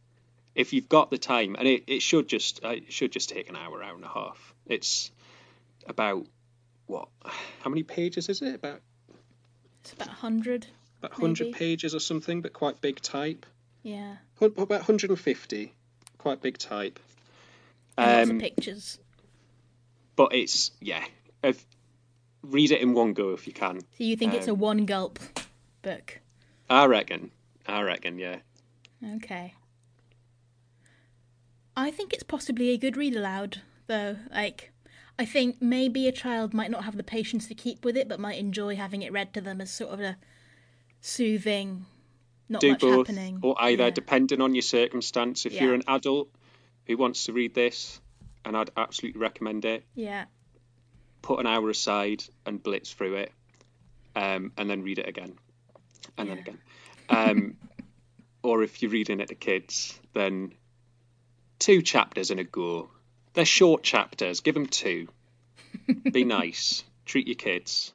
if 0.54 0.74
you've 0.74 0.90
got 0.90 1.10
the 1.12 1.18
time, 1.18 1.56
and 1.58 1.66
it, 1.68 1.86
it 1.88 2.02
should 2.02 2.28
just 2.28 2.64
uh, 2.64 2.70
it 2.70 2.92
should 2.92 3.12
just 3.14 3.30
take 3.30 3.50
an 3.50 3.56
hour, 3.56 3.82
hour 3.82 3.96
and 3.96 4.04
a 4.04 4.10
half. 4.10 4.54
It's 4.68 5.10
about 5.88 6.26
what? 6.88 7.08
How 7.62 7.70
many 7.70 7.84
pages 7.84 8.28
is 8.28 8.42
it? 8.42 8.56
About 8.56 8.82
It's 9.82 9.94
about 9.94 10.08
100. 10.10 10.68
about 11.02 11.14
hundred 11.14 11.54
pages 11.54 11.96
or 11.96 12.00
something, 12.00 12.42
but 12.42 12.52
quite 12.54 12.82
big 12.82 13.00
type. 13.02 13.46
Yeah. 13.84 14.18
About 14.42 14.82
hundred 14.82 15.10
and 15.12 15.20
fifty, 15.20 15.74
quite 16.18 16.42
big 16.42 16.58
type. 16.58 17.00
And 17.98 18.18
lots 18.20 18.30
Um, 18.30 18.36
of 18.38 18.42
pictures. 18.42 19.00
but 20.16 20.36
it's 20.36 20.72
yeah. 20.82 21.04
If, 21.44 21.66
read 22.44 22.72
it 22.72 22.82
in 22.82 22.94
one 22.94 23.14
go 23.14 23.34
if 23.34 23.48
you 23.48 23.54
can. 23.54 23.80
So 23.82 23.86
you 24.04 24.16
think 24.16 24.34
it's 24.34 24.48
a 24.48 24.52
um, 24.52 24.60
one 24.60 24.86
gulp 24.86 25.20
book? 25.82 26.20
I 26.70 26.86
reckon. 26.86 27.32
I 27.68 27.82
reckon. 27.82 28.18
Yeah. 28.18 28.38
Okay. 29.16 29.54
I 31.76 31.92
think 31.92 32.14
it's 32.14 32.24
possibly 32.24 32.70
a 32.72 32.78
good 32.78 32.98
read 32.98 33.16
aloud, 33.16 33.62
though. 33.88 34.18
Like, 34.32 34.72
I 35.18 35.26
think 35.26 35.62
maybe 35.62 36.08
a 36.08 36.12
child 36.12 36.54
might 36.54 36.72
not 36.72 36.84
have 36.84 36.98
the 36.98 37.04
patience 37.04 37.48
to 37.48 37.56
keep 37.56 37.86
with 37.86 37.96
it, 37.96 38.08
but 38.10 38.20
might 38.20 38.38
enjoy 38.38 38.76
having 38.76 39.02
it 39.02 39.12
read 39.12 39.34
to 39.36 39.42
them 39.42 39.62
as 39.62 39.72
sort 39.72 39.92
of 39.94 40.00
a 40.02 40.18
soothing, 41.00 41.86
not 42.50 42.62
do 42.62 42.72
much 42.72 42.82
both, 42.82 43.08
happening. 43.08 43.40
or 43.42 43.56
either 43.60 43.86
Yeah. 43.86 43.90
depending 43.92 44.42
on 44.42 44.54
your 44.54 44.62
circumstance. 44.62 45.46
If 45.46 45.54
you're 45.62 45.74
an 45.74 45.84
adult 45.88 46.30
who 46.88 46.98
wants 46.98 47.26
to 47.26 47.34
read 47.34 47.54
this, 47.54 48.02
and 48.44 48.58
I'd 48.58 48.72
absolutely 48.76 49.22
recommend 49.22 49.64
it, 49.66 49.84
Yeah. 49.96 50.26
put 51.22 51.40
an 51.40 51.48
hour 51.48 51.70
aside 51.70 52.24
and 52.46 52.62
blitz 52.62 52.92
through 52.94 53.16
it, 53.16 53.32
um, 54.16 54.52
and 54.58 54.70
then 54.70 54.82
read 54.84 55.00
it 55.00 55.08
again, 55.08 55.38
and 56.18 56.30
then 56.30 56.38
again. 56.40 56.60
Um, 57.12 57.58
or 58.44 58.64
if 58.64 58.82
you're 58.82 58.92
reading 58.92 59.20
it 59.20 59.28
to 59.28 59.36
kids, 59.36 60.00
then 60.14 60.54
two 61.60 61.82
chapters 61.82 62.32
in 62.32 62.40
a 62.40 62.44
go. 62.44 62.90
They're 63.34 63.46
short 63.46 63.84
chapters. 63.84 64.40
Give 64.40 64.56
them 64.56 64.66
two. 64.66 65.08
Be 66.12 66.24
nice. 66.40 66.84
Treat 67.06 67.28
your 67.28 67.36
kids. 67.36 67.94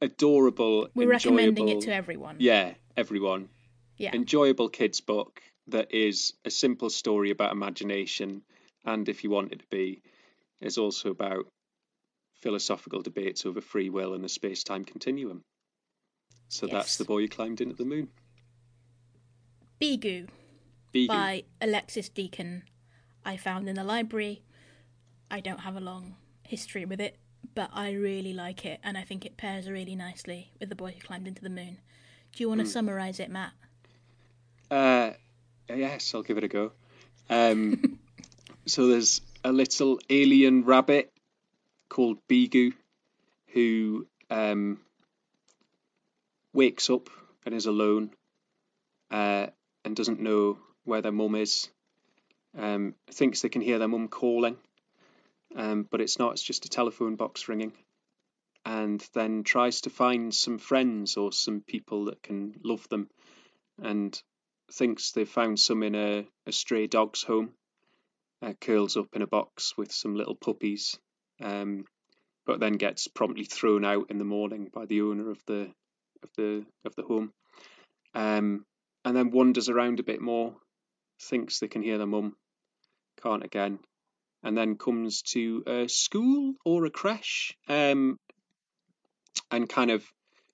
Adorable. 0.00 0.88
We're 0.94 1.08
recommending 1.08 1.68
it 1.68 1.80
to 1.82 1.94
everyone. 1.94 2.36
Yeah, 2.38 2.74
everyone. 2.96 3.48
Yeah. 3.96 4.14
Enjoyable 4.14 4.68
kids 4.68 5.00
book 5.00 5.42
that 5.68 5.92
is 5.92 6.34
a 6.44 6.50
simple 6.50 6.90
story 6.90 7.30
about 7.30 7.52
imagination, 7.52 8.42
and 8.84 9.08
if 9.08 9.24
you 9.24 9.30
want 9.30 9.52
it 9.52 9.60
to 9.60 9.66
be, 9.70 10.02
is 10.60 10.78
also 10.78 11.10
about 11.10 11.46
philosophical 12.40 13.02
debates 13.02 13.44
over 13.44 13.60
free 13.60 13.90
will 13.90 14.14
and 14.14 14.22
the 14.22 14.28
space-time 14.28 14.84
continuum. 14.84 15.42
So 16.48 16.66
that's 16.66 16.96
the 16.96 17.04
boy 17.04 17.22
who 17.22 17.28
climbed 17.28 17.60
into 17.60 17.74
the 17.76 17.84
moon. 17.84 18.08
Beegu 19.80 20.28
Beagle. 20.92 21.14
by 21.16 21.44
Alexis 21.60 22.08
Deacon. 22.08 22.62
I 23.24 23.36
found 23.36 23.68
in 23.68 23.76
the 23.76 23.84
library. 23.84 24.42
I 25.30 25.40
don't 25.40 25.60
have 25.60 25.76
a 25.76 25.80
long 25.80 26.16
history 26.42 26.84
with 26.84 27.00
it, 27.00 27.18
but 27.54 27.70
I 27.72 27.92
really 27.92 28.32
like 28.32 28.64
it, 28.64 28.80
and 28.82 28.96
I 28.96 29.02
think 29.02 29.26
it 29.26 29.36
pairs 29.36 29.68
really 29.68 29.94
nicely 29.94 30.50
with 30.58 30.70
The 30.70 30.74
Boy 30.74 30.92
Who 30.92 31.00
Climbed 31.06 31.28
Into 31.28 31.42
the 31.42 31.50
Moon. 31.50 31.78
Do 32.34 32.42
you 32.42 32.48
want 32.48 32.60
to 32.60 32.64
Hmm. 32.64 32.70
summarise 32.70 33.20
it, 33.20 33.30
Matt? 33.30 33.52
Uh, 34.70 35.12
yes, 35.68 36.14
I'll 36.14 36.22
give 36.22 36.38
it 36.38 36.44
a 36.44 36.48
go. 36.48 36.72
Um, 37.28 37.98
so 38.66 38.88
there's 38.88 39.20
a 39.44 39.52
little 39.52 39.98
alien 40.08 40.64
rabbit 40.64 41.12
called 41.90 42.18
Beegu 42.28 42.72
who 43.48 44.06
um, 44.30 44.80
wakes 46.58 46.90
up 46.90 47.08
and 47.46 47.54
is 47.54 47.66
alone 47.66 48.10
uh, 49.12 49.46
and 49.84 49.94
doesn't 49.94 50.20
know 50.20 50.58
where 50.84 51.00
their 51.00 51.12
mum 51.12 51.36
is. 51.36 51.68
Um, 52.56 52.96
thinks 53.12 53.40
they 53.40 53.48
can 53.48 53.62
hear 53.62 53.78
their 53.78 53.86
mum 53.86 54.08
calling, 54.08 54.56
um, 55.54 55.86
but 55.88 56.00
it's 56.00 56.18
not. 56.18 56.32
It's 56.32 56.42
just 56.42 56.64
a 56.64 56.68
telephone 56.68 57.14
box 57.14 57.48
ringing. 57.48 57.72
And 58.64 59.06
then 59.14 59.44
tries 59.44 59.82
to 59.82 59.90
find 59.90 60.34
some 60.34 60.58
friends 60.58 61.16
or 61.16 61.30
some 61.30 61.60
people 61.60 62.06
that 62.06 62.22
can 62.22 62.54
love 62.64 62.88
them, 62.88 63.08
and 63.80 64.20
thinks 64.72 65.12
they've 65.12 65.28
found 65.28 65.60
some 65.60 65.84
in 65.84 65.94
a, 65.94 66.26
a 66.44 66.52
stray 66.52 66.88
dog's 66.88 67.22
home. 67.22 67.52
Uh, 68.42 68.52
curls 68.60 68.96
up 68.96 69.14
in 69.14 69.22
a 69.22 69.26
box 69.26 69.74
with 69.76 69.92
some 69.92 70.16
little 70.16 70.34
puppies, 70.34 70.98
um, 71.40 71.84
but 72.46 72.58
then 72.58 72.72
gets 72.72 73.06
promptly 73.06 73.44
thrown 73.44 73.84
out 73.84 74.10
in 74.10 74.18
the 74.18 74.24
morning 74.24 74.70
by 74.72 74.86
the 74.86 75.02
owner 75.02 75.30
of 75.30 75.40
the 75.46 75.68
of 76.22 76.30
the 76.36 76.64
of 76.84 76.94
the 76.96 77.02
home. 77.02 77.32
Um, 78.14 78.64
and 79.04 79.16
then 79.16 79.30
wanders 79.30 79.68
around 79.68 80.00
a 80.00 80.04
bit 80.04 80.20
more, 80.20 80.54
thinks 81.22 81.58
they 81.58 81.68
can 81.68 81.82
hear 81.82 81.98
their 81.98 82.06
mum, 82.06 82.34
can't 83.22 83.44
again, 83.44 83.78
and 84.42 84.56
then 84.56 84.76
comes 84.76 85.22
to 85.22 85.62
a 85.66 85.88
school 85.88 86.54
or 86.64 86.84
a 86.84 86.90
creche, 86.90 87.54
um, 87.68 88.18
and 89.50 89.68
kind 89.68 89.90
of 89.90 90.04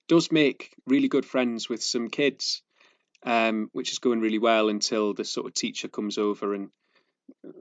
does 0.07 0.31
make 0.31 0.73
really 0.87 1.07
good 1.07 1.25
friends 1.25 1.67
with 1.67 1.81
some 1.81 2.09
kids, 2.09 2.61
um, 3.25 3.69
which 3.73 3.91
is 3.91 3.99
going 3.99 4.19
really 4.19 4.39
well 4.39 4.69
until 4.69 5.13
the 5.13 5.25
sort 5.25 5.47
of 5.47 5.53
teacher 5.53 5.87
comes 5.87 6.17
over 6.17 6.53
and 6.53 6.69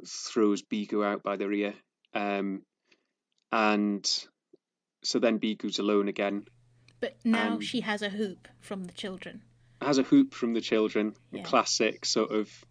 throws 0.07 0.62
Beegu 0.62 1.05
out 1.05 1.23
by 1.23 1.37
the 1.37 1.51
ear. 1.51 1.75
Um, 2.14 2.62
and 3.51 4.07
so 5.03 5.19
then 5.19 5.38
Beegu's 5.38 5.79
alone 5.79 6.09
again. 6.09 6.45
But 7.05 7.17
now 7.23 7.53
Um, 7.57 7.61
she 7.61 7.81
has 7.83 8.01
a 8.01 8.09
hoop 8.09 8.49
from 8.61 8.85
the 8.85 8.93
children. 8.95 9.43
Has 9.83 9.99
a 9.99 10.03
hoop 10.03 10.33
from 10.33 10.55
the 10.55 10.62
children, 10.62 11.14
a 11.35 11.37
Yeah. 11.37 11.43
classic 11.43 12.07
sort 12.07 12.31
of 12.31 12.64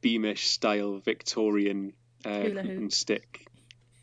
Beamish 0.00 0.48
style 0.48 0.98
Victorian 0.98 1.92
uh, 2.24 2.40
Hula 2.40 2.62
hoop 2.62 2.70
and 2.72 2.92
stick. 2.92 3.46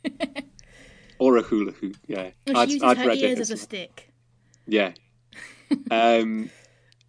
or 1.19 1.35
a 1.35 1.41
hula 1.41 1.73
hoop, 1.73 1.97
yeah. 2.07 2.31
She 2.47 2.53
I'd, 2.53 2.69
uses 2.69 2.83
I'd 2.83 2.97
her 2.99 3.07
read 3.09 3.17
ears 3.17 3.37
it 3.37 3.41
as 3.41 3.51
a 3.51 3.57
stick. 3.57 4.13
Yeah. 4.65 4.93
um, 5.91 6.49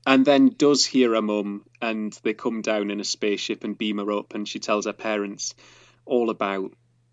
and 0.04 0.24
then 0.24 0.48
does 0.48 0.84
hear 0.84 1.14
her 1.14 1.22
mum, 1.22 1.66
and 1.80 2.12
they 2.24 2.34
come 2.34 2.62
down 2.62 2.90
in 2.90 2.98
a 2.98 3.04
spaceship 3.04 3.62
and 3.62 3.78
beam 3.78 3.98
her 3.98 4.10
up, 4.10 4.34
and 4.34 4.48
she 4.48 4.58
tells 4.58 4.86
her 4.86 4.92
parents 4.92 5.54
all 6.04 6.30
about 6.30 6.72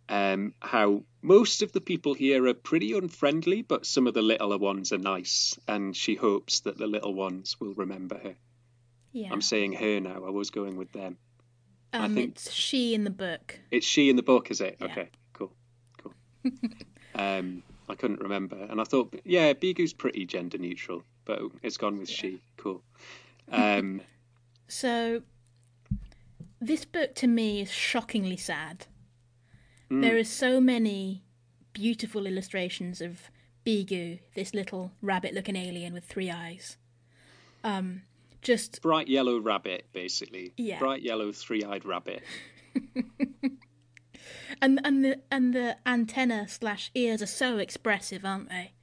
um, 0.09 0.53
how 0.59 1.03
most 1.21 1.61
of 1.61 1.71
the 1.71 1.81
people 1.81 2.13
here 2.13 2.45
are 2.47 2.53
pretty 2.53 2.93
unfriendly, 2.93 3.61
but 3.61 3.85
some 3.85 4.07
of 4.07 4.13
the 4.13 4.21
littler 4.21 4.57
ones 4.57 4.91
are 4.91 4.97
nice, 4.97 5.57
and 5.67 5.95
she 5.95 6.15
hopes 6.15 6.61
that 6.61 6.77
the 6.77 6.87
little 6.87 7.13
ones 7.13 7.59
will 7.59 7.73
remember 7.73 8.17
her. 8.17 8.35
Yeah. 9.11 9.29
I'm 9.31 9.41
saying 9.41 9.73
her 9.73 9.99
now. 9.99 10.25
I 10.25 10.29
was 10.29 10.49
going 10.49 10.75
with 10.75 10.91
them. 10.91 11.17
I 11.93 12.05
um, 12.05 12.15
think- 12.15 12.31
It's 12.31 12.51
she 12.51 12.93
in 12.93 13.03
the 13.03 13.11
book. 13.11 13.59
It's 13.71 13.85
she 13.85 14.09
in 14.09 14.15
the 14.15 14.23
book, 14.23 14.51
is 14.51 14.61
it? 14.61 14.77
Yeah. 14.79 14.85
Okay, 14.87 15.09
cool, 15.33 15.53
cool. 16.01 16.13
um, 17.15 17.63
I 17.87 17.95
couldn't 17.95 18.21
remember, 18.21 18.57
and 18.57 18.81
I 18.81 18.83
thought, 18.83 19.13
yeah, 19.23 19.53
Beegu's 19.53 19.93
pretty 19.93 20.25
gender 20.25 20.57
neutral, 20.57 21.03
but 21.25 21.41
it's 21.61 21.77
gone 21.77 21.99
with 21.99 22.09
she. 22.09 22.41
Cool. 22.57 22.81
Um, 23.51 24.01
So, 24.69 25.21
this 26.59 26.83
book 26.85 27.13
to 27.15 27.27
me 27.27 27.61
is 27.61 27.71
shockingly 27.71 28.37
sad. 28.37 28.87
Mm. 29.93 30.01
There 30.01 30.17
are 30.17 30.23
so 30.23 30.59
many 30.59 31.23
beautiful 31.73 32.25
illustrations 32.25 33.01
of 33.01 33.29
Beegu, 33.65 34.19
this 34.35 34.53
little 34.53 34.91
rabbit-looking 35.01 35.55
alien 35.55 35.93
with 35.93 36.05
three 36.05 36.29
eyes. 36.29 36.77
Um, 37.63 38.01
just 38.41 38.81
bright 38.81 39.07
yellow 39.07 39.39
rabbit, 39.39 39.85
basically. 39.93 40.53
Yeah. 40.57 40.79
Bright 40.79 41.01
yellow 41.01 41.31
three-eyed 41.31 41.85
rabbit. 41.85 42.23
and 44.61 44.79
and 44.83 45.03
the 45.05 45.19
and 45.31 45.53
the 45.53 45.77
antenna 45.85 46.47
slash 46.47 46.91
ears 46.95 47.21
are 47.21 47.27
so 47.27 47.57
expressive, 47.57 48.25
aren't 48.25 48.49
they? 48.49 48.73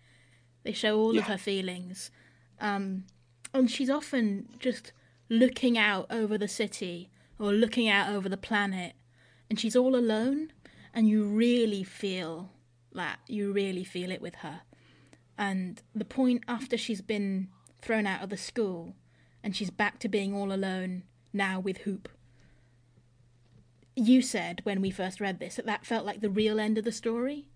They 0.62 0.72
show 0.72 0.98
all 0.98 1.14
Yeah. 1.14 1.20
of 1.22 1.26
her 1.26 1.38
feelings, 1.38 2.10
um, 2.60 3.04
and 3.52 3.70
she's 3.70 3.90
often 3.90 4.48
just 4.58 4.92
looking 5.28 5.76
out 5.78 6.06
over 6.10 6.36
the 6.38 6.48
city 6.48 7.10
or 7.38 7.52
looking 7.52 7.88
out 7.88 8.10
over 8.10 8.28
the 8.28 8.36
planet, 8.36 8.94
and 9.48 9.58
she's 9.58 9.76
all 9.76 9.96
alone, 9.96 10.52
and 10.94 11.08
you 11.08 11.24
really 11.24 11.84
feel 11.84 12.50
that 12.92 13.18
you 13.26 13.52
really 13.52 13.84
feel 13.84 14.10
it 14.10 14.20
with 14.20 14.36
her. 14.36 14.62
And 15.38 15.80
the 15.94 16.04
point 16.04 16.44
after 16.48 16.76
she's 16.76 17.00
been 17.00 17.48
thrown 17.80 18.06
out 18.06 18.22
of 18.22 18.30
the 18.30 18.36
school, 18.36 18.94
and 19.42 19.56
she's 19.56 19.70
back 19.70 19.98
to 20.00 20.08
being 20.08 20.34
all 20.34 20.52
alone 20.52 21.04
now 21.32 21.60
with 21.60 21.78
Hoop. 21.78 22.08
You 23.96 24.22
said 24.22 24.60
when 24.64 24.80
we 24.80 24.90
first 24.90 25.20
read 25.20 25.40
this 25.40 25.56
that 25.56 25.66
that 25.66 25.86
felt 25.86 26.06
like 26.06 26.20
the 26.20 26.30
real 26.30 26.60
end 26.60 26.78
of 26.78 26.84
the 26.84 26.92
story. 26.92 27.46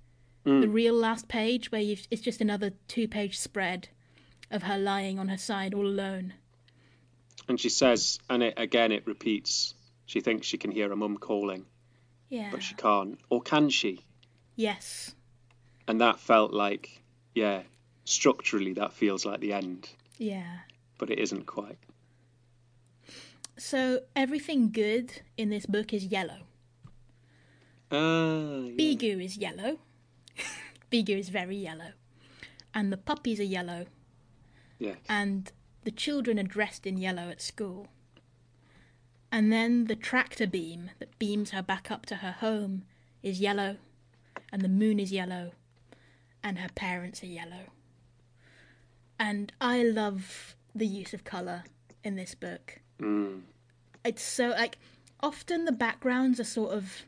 Mm. 0.47 0.61
The 0.61 0.69
real 0.69 0.95
last 0.95 1.29
page 1.29 1.73
where 1.73 1.81
it's 1.83 2.23
just 2.23 2.41
another 2.41 2.73
two 2.87 3.09
page 3.09 3.39
spread 3.39 3.89
of 4.51 4.65
her 4.65 4.77
lying 4.77 5.19
on 5.19 5.29
her 5.29 5.39
side 5.39 5.73
all 5.73 5.87
alone. 5.87 6.35
And 7.49 7.59
she 7.59 7.69
says, 7.69 8.19
and 8.29 8.43
it, 8.43 8.55
again 8.57 8.93
it 8.93 9.07
repeats, 9.07 9.75
she 10.07 10.21
thinks 10.21 10.47
she 10.47 10.59
can 10.59 10.71
hear 10.71 10.89
her 10.89 10.97
mum 10.97 11.17
calling, 11.17 11.65
yeah 12.29 12.49
but 12.51 12.63
she 12.63 12.75
can't. 12.75 13.19
Or 13.31 13.41
can 13.43 13.69
she? 13.71 14.05
yes 14.57 15.15
And 15.89 16.01
that 16.01 16.19
felt 16.21 16.53
like, 16.53 17.03
yeah, 17.35 17.63
structurally 18.05 18.73
that 18.75 18.93
feels 18.93 19.25
like 19.27 19.41
the 19.41 19.53
end, 19.53 19.91
yeah 20.19 20.59
but 20.99 21.11
it 21.11 21.19
isn't 21.19 21.47
quite. 21.47 21.79
so 23.59 24.01
everything 24.17 24.71
good 24.71 25.23
in 25.37 25.51
this 25.51 25.67
book 25.67 25.93
is 25.93 26.05
yellow 26.07 26.41
Ah, 27.93 28.65
yeah. 28.65 28.73
Beegu 28.79 29.25
is 29.25 29.37
yellow 29.37 29.79
Beegu 30.91 31.19
is 31.19 31.29
very 31.29 31.57
yellow 31.57 31.93
and 32.75 32.93
the 32.93 32.97
puppies 32.97 33.39
are 33.41 33.45
yellow 33.59 33.87
yeah. 34.79 34.95
and 35.09 35.53
the 35.85 35.91
children 35.91 36.39
are 36.39 36.43
dressed 36.45 36.87
in 36.87 36.97
yellow 36.97 37.29
at 37.29 37.41
school. 37.43 37.89
And 39.35 39.53
then 39.53 39.87
the 39.87 39.97
tractor 39.97 40.47
beam 40.47 40.91
that 41.01 41.19
beams 41.19 41.51
her 41.51 41.61
back 41.61 41.91
up 41.91 42.07
to 42.07 42.15
her 42.15 42.31
home 42.31 42.85
is 43.21 43.41
yellow, 43.41 43.79
and 44.53 44.63
the 44.63 44.69
moon 44.69 45.01
is 45.01 45.11
yellow, 45.11 45.51
and 46.45 46.61
her 46.61 46.69
parents 46.77 47.21
are 47.25 47.27
yellow. 47.27 47.73
And 49.19 49.53
I 49.61 49.83
love 49.83 50.55
the 50.73 50.87
use 50.87 51.13
of 51.13 51.25
colour 51.25 51.65
in 52.05 52.15
this 52.15 52.37
book. 52.37 52.79
Mm. 53.01 53.41
It's 54.05 54.23
so, 54.23 54.51
like, 54.51 54.79
often 55.19 55.65
the 55.65 55.73
backgrounds 55.73 56.39
are 56.39 56.45
sort 56.45 56.73
of 56.73 57.03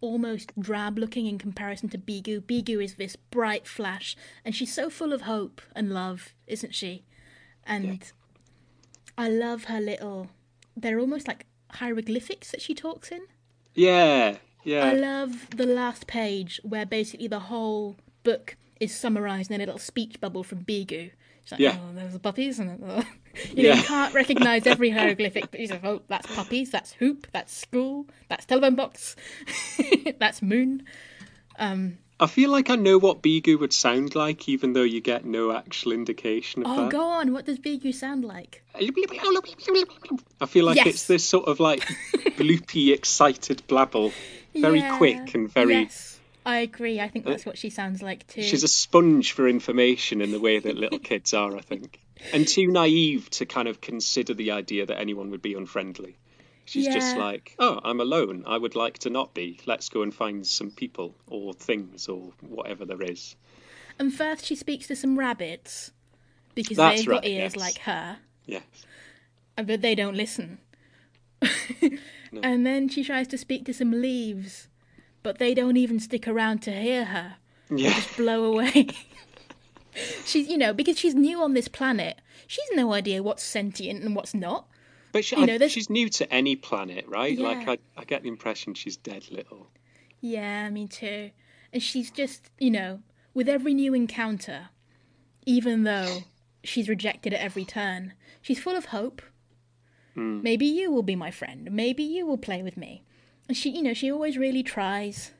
almost 0.00 0.52
drab 0.56 0.96
looking 0.96 1.26
in 1.26 1.36
comparison 1.36 1.88
to 1.88 1.98
Beegu. 1.98 2.42
Beegu 2.42 2.80
is 2.80 2.94
this 2.94 3.16
bright 3.16 3.66
flash, 3.66 4.16
and 4.44 4.54
she's 4.54 4.72
so 4.72 4.88
full 4.88 5.12
of 5.12 5.22
hope 5.22 5.60
and 5.74 5.90
love, 5.92 6.32
isn't 6.46 6.76
she? 6.76 7.02
And 7.66 8.12
I 9.18 9.28
love 9.28 9.64
her 9.64 9.80
little. 9.80 10.28
They're 10.76 11.00
almost 11.00 11.26
like 11.26 11.44
hieroglyphics 11.72 12.50
that 12.50 12.60
she 12.62 12.74
talks 12.74 13.10
in. 13.10 13.22
Yeah, 13.74 14.36
yeah. 14.64 14.84
I 14.84 14.92
love 14.94 15.48
the 15.50 15.66
last 15.66 16.06
page 16.06 16.60
where 16.62 16.86
basically 16.86 17.28
the 17.28 17.38
whole 17.40 17.96
book 18.22 18.56
is 18.80 18.94
summarised 18.94 19.50
in 19.50 19.56
a 19.56 19.64
little 19.64 19.78
speech 19.78 20.20
bubble 20.20 20.44
from 20.44 20.64
Beegu. 20.64 21.10
She's 21.44 21.52
like, 21.52 21.60
Yeah. 21.60 21.76
oh, 21.80 21.92
there's 21.94 22.12
the 22.12 22.18
puppies, 22.20 22.58
and 22.60 22.82
uh, 22.84 23.02
you 23.54 23.62
know, 23.64 23.68
Yeah. 23.70 23.74
you 23.76 23.82
can't 23.82 24.14
recognise 24.14 24.66
every 24.66 24.90
hieroglyphic, 24.90 25.50
but 25.50 25.58
she's 25.60 25.70
like, 25.70 25.84
oh, 25.84 26.02
that's 26.08 26.32
puppies, 26.34 26.70
that's 26.70 26.92
hoop, 26.92 27.26
that's 27.32 27.52
school, 27.56 28.06
that's 28.28 28.44
telephone 28.44 28.74
box, 28.76 29.16
that's 30.18 30.40
moon. 30.42 30.84
I 32.20 32.26
feel 32.26 32.50
like 32.50 32.70
I 32.70 32.76
know 32.76 32.98
what 32.98 33.22
Beegu 33.22 33.58
would 33.58 33.72
sound 33.72 34.14
like, 34.14 34.48
even 34.48 34.74
though 34.74 34.82
you 34.82 35.00
get 35.00 35.24
no 35.24 35.50
actual 35.52 35.92
indication 35.92 36.62
of 36.62 36.68
Oh, 36.70 36.76
that. 36.84 36.90
go 36.92 37.02
on, 37.02 37.32
what 37.32 37.46
does 37.46 37.58
Beegu 37.58 37.92
sound 37.92 38.24
like? 38.24 38.62
I 38.74 40.46
feel 40.46 40.64
like 40.64 40.76
Yes. 40.76 40.86
it's 40.86 41.06
this 41.06 41.24
sort 41.24 41.46
of 41.46 41.60
like 41.60 41.80
bloopy, 42.36 42.92
excited 42.92 43.62
blabble, 43.66 44.12
very 44.54 44.80
Yeah, 44.80 44.96
quick 44.96 45.34
and 45.34 45.50
very. 45.52 45.74
Uh, 45.76 45.80
Yes, 45.80 46.20
I 46.44 46.58
agree. 46.58 47.00
I 47.00 47.08
think 47.08 47.24
that's 47.24 47.46
what 47.46 47.58
she 47.58 47.70
sounds 47.70 48.02
like 48.02 48.26
too. 48.26 48.42
She's 48.42 48.62
a 48.64 48.68
sponge 48.68 49.32
for 49.32 49.48
information 49.48 50.20
in 50.20 50.30
the 50.30 50.40
way 50.40 50.58
that 50.58 50.76
little 50.76 50.98
kids 50.98 51.34
are, 51.34 51.56
I 51.56 51.60
think, 51.60 52.00
and 52.32 52.46
too 52.46 52.66
naive 52.66 53.30
to 53.30 53.46
kind 53.46 53.68
of 53.68 53.80
consider 53.80 54.34
the 54.34 54.50
idea 54.52 54.86
that 54.86 54.98
anyone 54.98 55.30
would 55.30 55.42
be 55.42 55.54
unfriendly. 55.54 56.16
She's 56.72 56.94
just 56.94 57.16
like, 57.16 57.54
oh, 57.58 57.80
I'm 57.84 58.00
alone. 58.00 58.44
I 58.46 58.56
would 58.56 58.74
like 58.74 58.98
to 59.00 59.10
not 59.10 59.34
be. 59.34 59.60
Let's 59.66 59.88
go 59.88 60.02
and 60.02 60.14
find 60.14 60.46
some 60.46 60.70
people 60.70 61.14
or 61.26 61.52
things 61.52 62.08
or 62.08 62.32
whatever 62.40 62.84
there 62.84 63.02
is. 63.02 63.36
And 63.98 64.12
first, 64.12 64.46
she 64.46 64.54
speaks 64.56 64.86
to 64.86 64.96
some 64.96 65.18
rabbits 65.18 65.92
because 66.54 66.78
That's 66.78 67.00
they've 67.00 67.06
got 67.08 67.22
right, 67.22 67.26
ears 67.26 67.52
yes. 67.54 67.56
like 67.56 67.78
her, 67.78 68.18
Yes. 68.46 68.62
uh, 69.58 69.62
but 69.62 69.82
they 69.82 69.94
don't 69.94 70.16
listen. 70.16 70.58
And 72.42 72.64
then 72.64 72.88
she 72.88 73.04
tries 73.04 73.28
to 73.28 73.36
speak 73.36 73.66
to 73.66 73.74
some 73.74 73.90
leaves 73.90 74.68
but 75.22 75.38
they 75.38 75.54
don't 75.54 75.76
even 75.76 76.00
stick 76.00 76.26
around 76.26 76.60
to 76.62 76.72
hear 76.72 77.04
her. 77.06 77.36
Yeah. 77.70 77.94
Just 77.94 78.16
blow 78.16 78.44
away. 78.44 78.88
she's, 80.24 80.48
you 80.48 80.58
know, 80.58 80.72
because 80.72 80.98
she's 80.98 81.14
new 81.14 81.40
on 81.42 81.54
this 81.54 81.68
planet, 81.68 82.20
she's 82.46 82.68
no 82.74 82.92
idea 82.92 83.22
what's 83.22 83.42
sentient 83.42 84.02
and 84.02 84.16
what's 84.16 84.34
not. 84.34 84.66
But 85.12 85.24
she, 85.24 85.36
You 85.38 85.46
know, 85.46 85.58
I- 85.60 85.68
she's 85.68 85.90
new 85.90 86.08
to 86.10 86.32
any 86.32 86.56
planet, 86.56 87.04
right? 87.06 87.38
Like 87.38 87.68
I, 87.68 87.78
I 87.96 88.04
get 88.04 88.22
the 88.22 88.28
impression 88.28 88.74
she's 88.74 88.96
dead 88.96 89.30
little. 89.30 89.70
Yeah, 90.20 90.68
me 90.70 90.88
too. 90.88 91.30
And 91.72 91.82
she's 91.82 92.10
just, 92.10 92.50
you 92.58 92.70
know, 92.70 93.00
with 93.34 93.48
every 93.48 93.74
new 93.74 93.92
encounter, 93.94 94.68
even 95.46 95.84
though 95.84 96.20
she's 96.64 96.88
rejected 96.88 97.32
at 97.34 97.40
every 97.40 97.64
turn, 97.64 98.14
she's 98.40 98.60
full 98.60 98.76
of 98.76 98.86
hope. 98.86 99.20
Hmm. 100.14 100.42
Maybe 100.42 100.66
you 100.66 100.90
will 100.90 101.02
be 101.02 101.16
my 101.16 101.30
friend. 101.30 101.70
Maybe 101.72 102.02
you 102.02 102.26
will 102.26 102.38
play 102.38 102.62
with 102.62 102.76
me. 102.76 103.02
And 103.48 103.56
she, 103.56 103.70
you 103.70 103.82
know, 103.82 103.94
she 103.94 104.10
always 104.10 104.38
really 104.38 104.62
tries. 104.62 105.32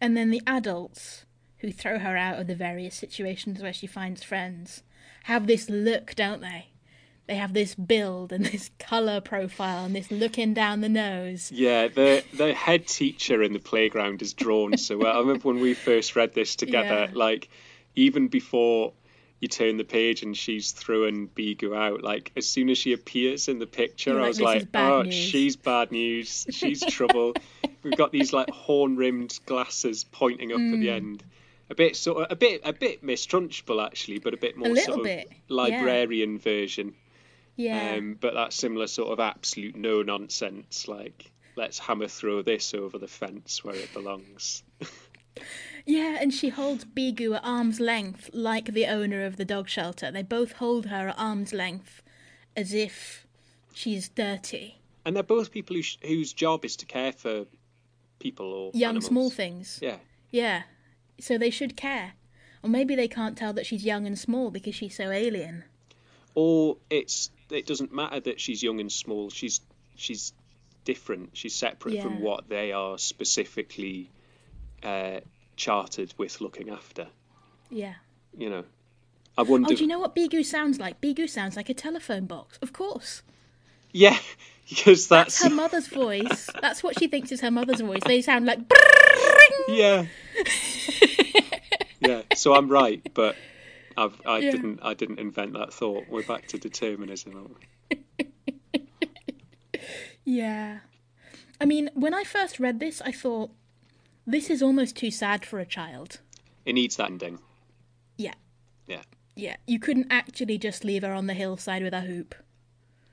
And 0.00 0.16
then 0.16 0.30
the 0.30 0.42
adults 0.46 1.24
who 1.58 1.72
throw 1.72 1.98
her 1.98 2.16
out 2.16 2.38
of 2.40 2.46
the 2.46 2.54
various 2.54 2.94
situations 2.94 3.60
where 3.60 3.72
she 3.72 3.86
finds 3.86 4.22
friends 4.22 4.82
have 5.24 5.46
this 5.46 5.68
look, 5.68 6.14
don't 6.14 6.40
they? 6.40 6.68
They 7.28 7.36
have 7.36 7.52
this 7.52 7.74
build 7.74 8.32
and 8.32 8.44
this 8.52 8.70
colour 8.78 9.20
profile 9.20 9.84
and 9.84 9.94
this 9.94 10.10
looking 10.10 10.54
down 10.54 10.80
the 10.80 10.88
nose. 10.88 11.52
Yeah, 11.52 11.88
the 11.88 12.24
the 12.34 12.54
head 12.54 12.86
teacher 12.88 13.42
in 13.42 13.52
the 13.52 13.58
playground 13.60 14.22
is 14.22 14.32
drawn 14.32 14.76
so 14.78 14.96
well. 14.98 15.14
I 15.14 15.20
remember 15.20 15.46
when 15.48 15.60
we 15.60 15.74
first 15.74 16.16
read 16.16 16.34
this 16.34 16.56
together, 16.56 17.08
Yeah. 17.10 17.10
like 17.12 17.48
even 17.94 18.28
before 18.28 18.92
you 19.40 19.46
turn 19.46 19.76
the 19.76 19.84
page 19.84 20.22
and 20.24 20.36
she's 20.36 20.72
throwing 20.72 21.28
Beegu 21.28 21.76
out, 21.76 22.02
like 22.02 22.32
as 22.34 22.48
soon 22.48 22.70
as 22.70 22.78
she 22.78 22.92
appears 22.92 23.46
in 23.46 23.58
the 23.60 23.66
picture, 23.66 24.14
You're 24.14 24.22
I 24.22 24.28
was 24.28 24.38
"This 24.38 24.44
like, 24.44 24.68
oh, 24.74 25.02
news." 25.02 25.14
she's 25.14 25.54
bad 25.54 25.92
news. 25.92 26.46
She's 26.50 26.84
trouble. 26.84 27.34
We've 27.84 27.96
got 27.96 28.10
these 28.10 28.32
like 28.32 28.50
horn 28.50 28.96
rimmed 28.96 29.38
glasses 29.46 30.02
pointing 30.10 30.50
up 30.52 30.58
Hmm. 30.58 30.74
at 30.74 30.80
the 30.80 30.90
end. 30.90 31.22
A 31.70 31.74
bit 31.74 31.94
sort 31.94 32.24
of 32.24 32.32
a 32.32 32.36
bit 32.36 32.62
a 32.64 32.72
bit 32.72 33.02
Miss 33.02 33.26
Trunchbull 33.26 33.84
actually, 33.84 34.18
but 34.18 34.32
a 34.32 34.38
bit 34.38 34.56
more 34.56 34.70
little 34.70 34.84
sort 34.94 34.98
of 35.00 35.04
bit, 35.04 35.28
yeah. 35.28 35.36
librarian 35.50 36.38
version. 36.38 36.94
Yeah. 37.58 37.96
Um, 37.96 38.16
but 38.18 38.32
that 38.34 38.52
similar 38.54 38.86
sort 38.86 39.10
of 39.12 39.20
absolute 39.20 39.76
no 39.76 40.00
nonsense, 40.02 40.88
like 40.88 41.30
let's 41.56 41.78
hammer 41.78 42.08
throw 42.08 42.40
this 42.40 42.72
over 42.72 42.96
the 42.98 43.08
fence 43.08 43.62
where 43.62 43.74
it 43.74 43.92
belongs. 43.92 44.62
Yeah, 45.86 46.18
and 46.20 46.34
she 46.34 46.48
holds 46.50 46.84
Beegu 46.84 47.34
at 47.36 47.44
arm's 47.44 47.80
length 47.80 48.28
like 48.34 48.66
the 48.74 48.86
owner 48.86 49.24
of 49.24 49.36
the 49.36 49.44
dog 49.44 49.68
shelter. 49.68 50.10
They 50.10 50.22
both 50.22 50.52
hold 50.52 50.86
her 50.86 51.08
at 51.08 51.18
arm's 51.18 51.52
length 51.54 52.02
as 52.56 52.74
if 52.74 53.26
she's 53.72 54.08
dirty. 54.08 54.80
And 55.06 55.16
they're 55.16 55.22
both 55.22 55.50
people 55.50 55.76
who 55.76 55.82
sh- 55.82 55.96
whose 56.02 56.32
job 56.34 56.64
is 56.64 56.76
to 56.76 56.86
care 56.86 57.12
for 57.12 57.46
people 58.18 58.52
or 58.52 58.70
Young, 58.74 58.90
animals. 58.90 59.06
small 59.06 59.30
things. 59.30 59.78
Yeah, 59.80 59.96
Yeah. 60.30 60.64
So 61.20 61.38
they 61.38 61.50
should 61.50 61.76
care. 61.76 62.12
Or 62.62 62.68
maybe 62.68 62.94
they 62.94 63.08
can't 63.08 63.38
tell 63.38 63.52
that 63.54 63.64
she's 63.64 63.84
young 63.84 64.06
and 64.06 64.18
small 64.18 64.50
because 64.50 64.74
she's 64.74 64.96
so 64.96 65.10
alien. 65.10 65.64
Or 66.40 66.76
it's 66.88 67.32
it 67.50 67.66
doesn't 67.66 67.92
matter 67.92 68.20
that 68.20 68.40
she's 68.40 68.62
young 68.62 68.78
and 68.78 68.92
small. 68.92 69.28
She's 69.28 69.60
she's 69.96 70.32
different. 70.84 71.30
She's 71.32 71.52
separate 71.52 72.00
from 72.00 72.20
what 72.20 72.48
they 72.48 72.70
are 72.70 72.96
specifically 72.96 74.08
uh, 74.84 75.18
chartered 75.56 76.14
with 76.16 76.40
looking 76.40 76.70
after. 76.70 77.08
Yeah. 77.70 77.94
You 78.36 78.50
know, 78.50 78.64
I 79.36 79.42
wonder. 79.42 79.66
Oh, 79.72 79.74
do 79.74 79.82
you 79.82 79.88
know 79.88 79.98
what 79.98 80.14
Beegu 80.14 80.44
sounds 80.44 80.78
like? 80.78 81.00
Beegu 81.00 81.28
sounds 81.28 81.56
like 81.56 81.68
a 81.70 81.74
telephone 81.74 82.26
box. 82.26 82.56
Of 82.62 82.72
course. 82.72 83.22
Yeah, 83.90 84.16
because 84.68 85.08
that's, 85.08 85.42
Her 85.42 85.50
mother's 85.50 85.88
voice. 85.88 86.48
That's 86.62 86.84
what 86.84 86.96
she 87.00 87.08
thinks 87.08 87.32
is 87.32 87.40
her 87.40 87.50
mother's 87.50 87.80
voice. 87.80 88.02
They 88.06 88.22
sound 88.22 88.46
like. 88.46 88.60
Yeah. 89.66 90.06
yeah. 92.00 92.22
So 92.36 92.54
I'm 92.54 92.68
right, 92.68 93.02
but 93.12 93.34
I've 93.98 94.20
I 94.26 94.38
Yeah. 94.38 94.50
didn't 94.52 94.80
I 94.82 94.94
didn't 94.94 95.18
invent 95.18 95.52
that 95.54 95.72
thought. 95.72 96.04
We're 96.08 96.22
back 96.22 96.46
to 96.48 96.58
determinism. 96.58 97.34
aren't 97.36 97.56
we? 97.58 98.26
Yeah. 100.24 100.80
I 101.60 101.64
mean, 101.64 101.90
when 101.94 102.12
I 102.14 102.22
first 102.24 102.60
read 102.60 102.80
this, 102.80 103.00
I 103.00 103.12
thought, 103.12 103.50
this 104.26 104.50
is 104.50 104.62
almost 104.62 104.94
too 104.96 105.10
sad 105.10 105.44
for 105.46 105.58
a 105.58 105.64
child. 105.64 106.20
It 106.66 106.74
needs 106.74 106.96
that 106.96 107.10
ending. 107.10 107.38
Yeah. 108.18 108.34
Yeah. 108.86 109.02
Yeah. 109.36 109.56
You 109.66 109.78
couldn't 109.78 110.08
actually 110.10 110.58
just 110.58 110.84
leave 110.84 111.02
her 111.02 111.12
on 111.14 111.26
the 111.28 111.34
hillside 111.34 111.82
with 111.82 111.94
a 111.94 112.02
hoop. 112.02 112.34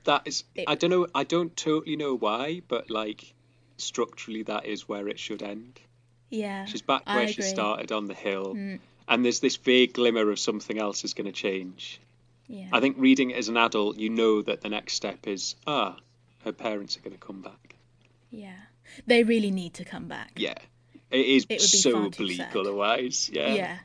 That 0.04 0.22
is. 0.26 0.44
It- 0.54 0.66
I 0.68 0.74
don't 0.74 0.90
know. 0.90 1.06
I 1.14 1.24
don't 1.24 1.56
totally 1.56 1.96
know 1.96 2.14
why, 2.14 2.60
but 2.68 2.90
like 2.90 3.32
structurally, 3.78 4.42
that 4.44 4.66
is 4.66 4.86
where 4.88 5.08
it 5.08 5.18
should 5.18 5.42
end. 5.42 5.80
Yeah. 6.30 6.66
She's 6.66 6.82
back 6.82 7.06
where 7.06 7.26
she. 7.28 7.40
Mm. 7.40 7.44
started 7.50 7.92
on 7.92 8.06
the 8.06 8.14
hill, 8.14 8.54
and 9.08 9.24
there's 9.24 9.40
this 9.40 9.56
vague 9.56 9.94
glimmer 9.94 10.30
of 10.30 10.38
something 10.38 10.78
else 10.78 11.04
is 11.04 11.14
going 11.14 11.26
to 11.26 11.32
change. 11.32 12.00
Yeah. 12.48 12.68
I 12.72 12.80
think 12.80 12.96
reading 12.98 13.30
it 13.30 13.36
as 13.36 13.48
an 13.48 13.56
adult, 13.56 13.98
you 13.98 14.08
know 14.10 14.42
that 14.42 14.60
the 14.60 14.68
next 14.68 14.94
step 14.94 15.26
is 15.26 15.56
ah, 15.66 15.96
her 16.44 16.52
parents 16.52 16.96
are 16.96 17.00
going 17.00 17.16
to 17.16 17.26
come 17.26 17.42
back. 17.42 17.74
Yeah. 18.30 18.56
They 19.06 19.24
really 19.24 19.50
need 19.50 19.74
to 19.74 19.84
come 19.84 20.06
back. 20.06 20.32
Yeah. 20.36 20.54
It 21.10 21.26
is 21.26 21.46
It 21.48 21.60
so 21.60 22.10
bleak 22.10 22.36
sad. 22.38 22.56
otherwise. 22.56 23.30
Yeah. 23.32 23.54
Yeah. 23.54 23.78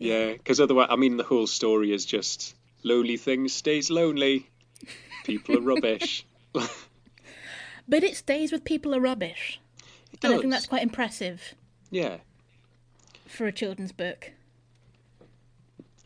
Yeah, 0.00 0.32
because 0.32 0.60
otherwise, 0.60 0.88
I 0.90 0.96
mean, 0.96 1.16
the 1.16 1.24
whole 1.24 1.48
story 1.48 1.92
is 1.92 2.06
just 2.06 2.54
lonely 2.84 3.16
thing 3.16 3.48
stays 3.48 3.90
lonely. 3.90 4.48
People 5.24 5.58
are 5.58 5.60
rubbish. 5.60 6.24
But 7.88 8.04
it 8.04 8.16
stays 8.16 8.52
with 8.52 8.64
people 8.64 8.94
are 8.94 9.00
rubbish. 9.00 9.60
It 10.12 10.22
And 10.22 10.34
I 10.34 10.38
think 10.38 10.50
that's 10.50 10.66
quite 10.66 10.82
impressive 10.82 11.54
Yeah. 11.90 12.18
For 13.30 13.46
a 13.46 13.52
children's 13.52 13.92
book. 13.92 14.32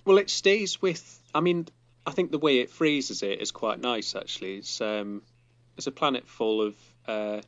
Well, 0.05 0.19
it 0.19 0.31
stays 0.31 0.83
with. 0.83 1.21
I 1.35 1.41
mean, 1.41 1.67
I 2.07 2.11
think 2.11 2.31
the 2.31 2.39
way 2.39 2.59
it 2.59 2.71
phrases 2.71 3.23
it 3.23 3.41
is 3.41 3.51
quite 3.51 3.81
nice. 3.81 4.15
Actually, 4.15 4.57
it's 4.59 4.81
um, 4.81 5.23
it's 5.77 5.87
a 5.87 5.93
planet 5.93 6.29
full 6.29 6.63
of 6.63 6.75
uh, 7.07 7.41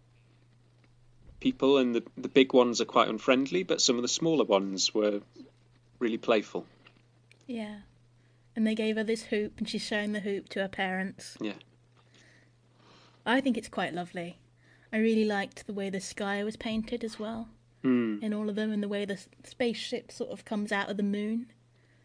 people, 1.40 1.78
and 1.78 1.94
the 1.94 2.02
the 2.16 2.28
big 2.28 2.52
ones 2.52 2.80
are 2.80 2.86
quite 2.86 3.08
unfriendly, 3.08 3.62
but 3.62 3.80
some 3.80 3.96
of 3.96 4.02
the 4.02 4.08
smaller 4.08 4.44
ones 4.44 4.94
were 4.94 5.20
really 5.98 6.18
playful. 6.18 6.66
Yeah. 7.46 7.76
And 8.56 8.66
they 8.66 8.74
gave 8.76 8.96
her 8.96 9.04
this 9.04 9.24
hoop, 9.24 9.58
and 9.58 9.68
she's 9.68 9.82
showing 9.82 10.12
the 10.12 10.20
hoop 10.20 10.48
to 10.50 10.60
her 10.60 10.68
parents. 10.68 11.36
Yeah. 11.40 11.54
I 13.26 13.40
think 13.40 13.56
it's 13.56 13.68
quite 13.68 13.94
lovely. 13.94 14.38
I 14.92 14.98
really 14.98 15.24
liked 15.24 15.66
the 15.66 15.72
way 15.72 15.90
the 15.90 16.00
sky 16.00 16.44
was 16.44 16.56
painted 16.56 17.02
as 17.02 17.18
well. 17.18 17.48
Mm, 17.84 18.22
In 18.22 18.32
all 18.34 18.48
of 18.48 18.56
them, 18.56 18.72
and 18.72 18.82
the 18.82 18.88
way 18.88 19.04
the 19.04 19.18
spaceship 19.44 20.10
sort 20.10 20.30
of 20.30 20.44
comes 20.44 20.72
out 20.72 20.88
of 20.90 20.96
the 20.96 21.02
moon. 21.02 21.46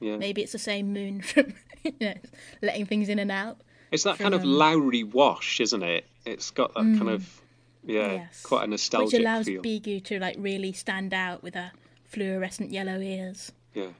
yeah. 0.01 0.17
Maybe 0.17 0.41
it's 0.43 0.51
the 0.51 0.59
same 0.59 0.91
moon 0.93 1.21
from 1.29 1.53
you 1.83 1.93
know, 2.01 2.13
letting 2.61 2.85
things 2.85 3.07
in 3.09 3.17
and 3.19 3.31
out. 3.31 3.61
It's 3.91 4.03
that 4.03 4.17
kind 4.19 4.33
of 4.33 4.41
from- 4.41 4.51
Lowry 4.51 5.03
wash, 5.03 5.59
isn't 5.61 5.81
it? 5.83 6.05
It's 6.25 6.51
got 6.51 6.73
that 6.75 6.81
kind 6.97 7.09
of 7.09 7.41
yeah, 7.85 8.09
Mm. 8.09 8.17
Yes. 8.17 8.41
quite 8.43 8.65
a 8.65 8.67
nostalgic 8.67 9.13
Which 9.13 9.21
allows 9.21 9.45
feel. 9.45 9.61
Beegu 9.61 10.03
to 10.03 10.19
like 10.19 10.35
really 10.37 10.73
stand 10.73 11.13
out 11.13 11.41
with 11.41 11.55
her 11.55 11.71
fluorescent 12.03 12.71
yellow 12.71 12.99
ears. 12.99 13.51
Yeah. 13.73 13.91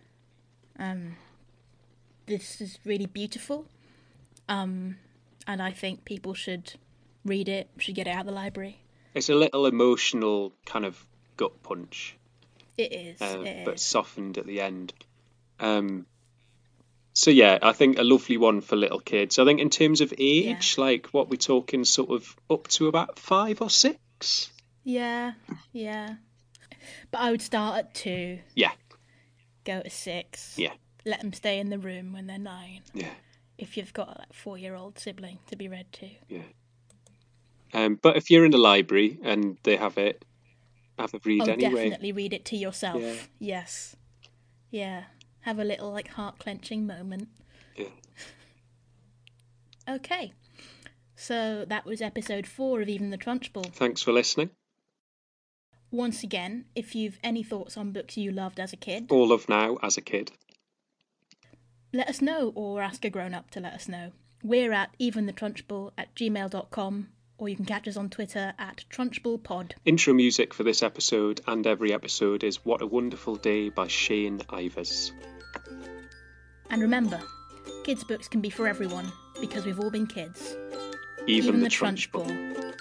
Um, 0.78 1.16
this 2.26 2.60
is 2.62 2.78
really 2.86 3.06
beautiful. 3.06 3.66
Um, 4.50 4.98
and 5.48 5.62
I 5.62 5.72
think 5.72 6.06
people 6.06 6.34
should 6.34 6.74
read 7.26 7.48
it, 7.50 7.70
should 7.78 7.96
get 7.96 8.06
it 8.08 8.12
out 8.12 8.22
of 8.22 8.26
the 8.28 8.32
library. 8.34 8.80
It's 9.16 9.30
a 9.30 9.36
little 9.36 9.66
emotional 9.66 10.54
kind 10.66 10.86
of 10.86 11.06
gut 11.40 11.64
punch, 11.64 12.18
It 12.78 12.92
is. 12.92 13.22
uh, 13.22 13.42
it 13.46 13.64
but 13.66 13.76
is. 13.76 13.82
softened 13.82 14.38
at 14.38 14.46
the 14.46 14.60
end. 14.62 14.94
Um, 15.60 16.06
so 17.14 17.32
yeah, 17.32 17.58
I 17.62 17.72
think 17.74 17.98
a 17.98 18.04
lovely 18.04 18.38
one 18.38 18.62
for 18.62 18.76
little 18.76 19.00
kids. 19.00 19.40
I 19.40 19.46
think 19.46 19.60
in 19.62 19.70
terms 19.70 20.02
of 20.02 20.14
age, 20.18 20.78
like 20.78 21.08
what 21.08 21.30
we're 21.30 21.38
talking, 21.38 21.86
sort 21.86 22.10
of 22.12 22.36
up 22.50 22.68
to 22.70 22.88
about 22.88 23.18
five 23.18 23.62
or 23.62 23.70
six. 23.70 24.52
Yeah, 24.84 25.34
yeah. 25.72 26.16
But 27.12 27.22
I 27.22 27.32
would 27.32 27.42
start 27.42 27.78
at 27.80 27.94
two, 27.94 28.40
Yeah, 28.56 28.72
go 29.66 29.82
to 29.82 29.90
six. 29.90 30.56
yeah, 30.58 30.74
Let 31.06 31.22
them 31.22 31.34
stay 31.34 31.60
in 31.60 31.70
the 31.70 31.80
room 31.80 32.14
when 32.14 32.28
they're 32.28 32.38
nine. 32.40 32.82
yeah, 32.94 33.14
If 33.58 33.76
you've 33.78 33.94
got 33.94 34.08
a 34.16 34.20
like, 34.20 34.34
four-year-old 34.34 34.98
sibling 35.00 35.40
to 35.48 35.56
be 35.56 35.68
read 35.68 35.92
to. 35.94 36.10
yeah. 36.30 36.42
Um, 37.74 38.00
but 38.02 38.18
if 38.18 38.32
you're 38.32 38.46
in 38.46 38.52
the 38.52 38.58
library 38.58 39.20
and 39.24 39.58
they 39.64 39.76
have 39.76 39.98
it, 39.98 40.26
have 41.00 41.14
a 41.14 41.20
read 41.24 41.42
oh, 41.42 41.54
anyway. 41.54 41.84
definitely 41.90 42.12
read 42.12 42.34
it 42.34 42.46
to 42.46 42.58
yourself. 42.58 43.02
Yeah. 43.02 43.14
Yes. 43.40 43.96
Yeah. 44.70 45.04
Have 45.42 45.60
a 45.60 45.64
little 45.64 45.92
like 45.92 46.10
heart 46.10 46.40
clenching 46.40 46.86
moment. 46.86 47.30
Yeah. 47.76 47.88
Okay. 49.88 50.34
So 51.16 51.66
that 51.68 51.86
was 51.86 52.02
episode 52.02 52.48
four 52.48 52.82
of 52.82 52.90
Even 52.90 53.10
the 53.10 53.18
Trunchbull. 53.18 53.74
Thanks 53.74 54.02
for 54.02 54.12
listening. 54.12 54.52
Once 55.92 56.22
again, 56.24 56.66
if 56.76 56.94
you've 56.94 57.20
any 57.24 57.42
thoughts 57.42 57.76
on 57.76 57.92
books 57.92 58.16
you 58.16 58.32
loved 58.32 58.60
as 58.60 58.74
a 58.74 58.78
kid, 58.78 59.08
All 59.10 59.32
of 59.32 59.50
now 59.50 59.78
as 59.82 59.98
a 59.98 60.02
kid. 60.02 60.32
let 61.92 62.08
us 62.08 62.22
know 62.22 62.52
or 62.56 62.82
ask 62.82 63.04
a 63.04 63.10
grown 63.10 63.34
up 63.34 63.50
to 63.52 63.60
let 63.60 63.74
us 63.74 63.88
know. 63.88 64.12
We're 64.44 64.72
at 64.72 64.96
eventhetrunchbull 65.00 65.92
at 65.98 66.14
gmail.com 66.16 67.10
or 67.40 67.50
you 67.50 67.56
can 67.56 67.66
catch 67.66 67.88
us 67.88 67.98
on 67.98 68.10
Twitter 68.10 68.54
at 68.60 68.84
TrunchbullPod. 68.92 69.72
Intro 69.86 70.14
music 70.14 70.54
for 70.54 70.64
this 70.64 70.84
episode 70.84 71.42
and 71.48 71.66
every 71.66 71.94
episode 71.94 72.44
is 72.44 72.64
What 72.66 72.82
a 72.82 72.86
Wonderful 72.86 73.38
Day 73.38 73.70
by 73.70 73.88
Shane 73.88 74.40
Ivers. 74.50 75.12
And 76.70 76.82
remember, 76.82 77.20
kids' 77.84 78.04
books 78.04 78.28
can 78.28 78.42
be 78.42 78.50
for 78.50 78.68
everyone 78.68 79.12
because 79.42 79.66
we've 79.66 79.80
all 79.80 79.90
been 79.90 80.06
kids. 80.06 80.56
Even, 81.26 81.48
Even 81.48 81.60
the, 81.62 81.66
the 81.66 81.70
Trunchbull. 81.70 82.28
Trunchbull. 82.28 82.74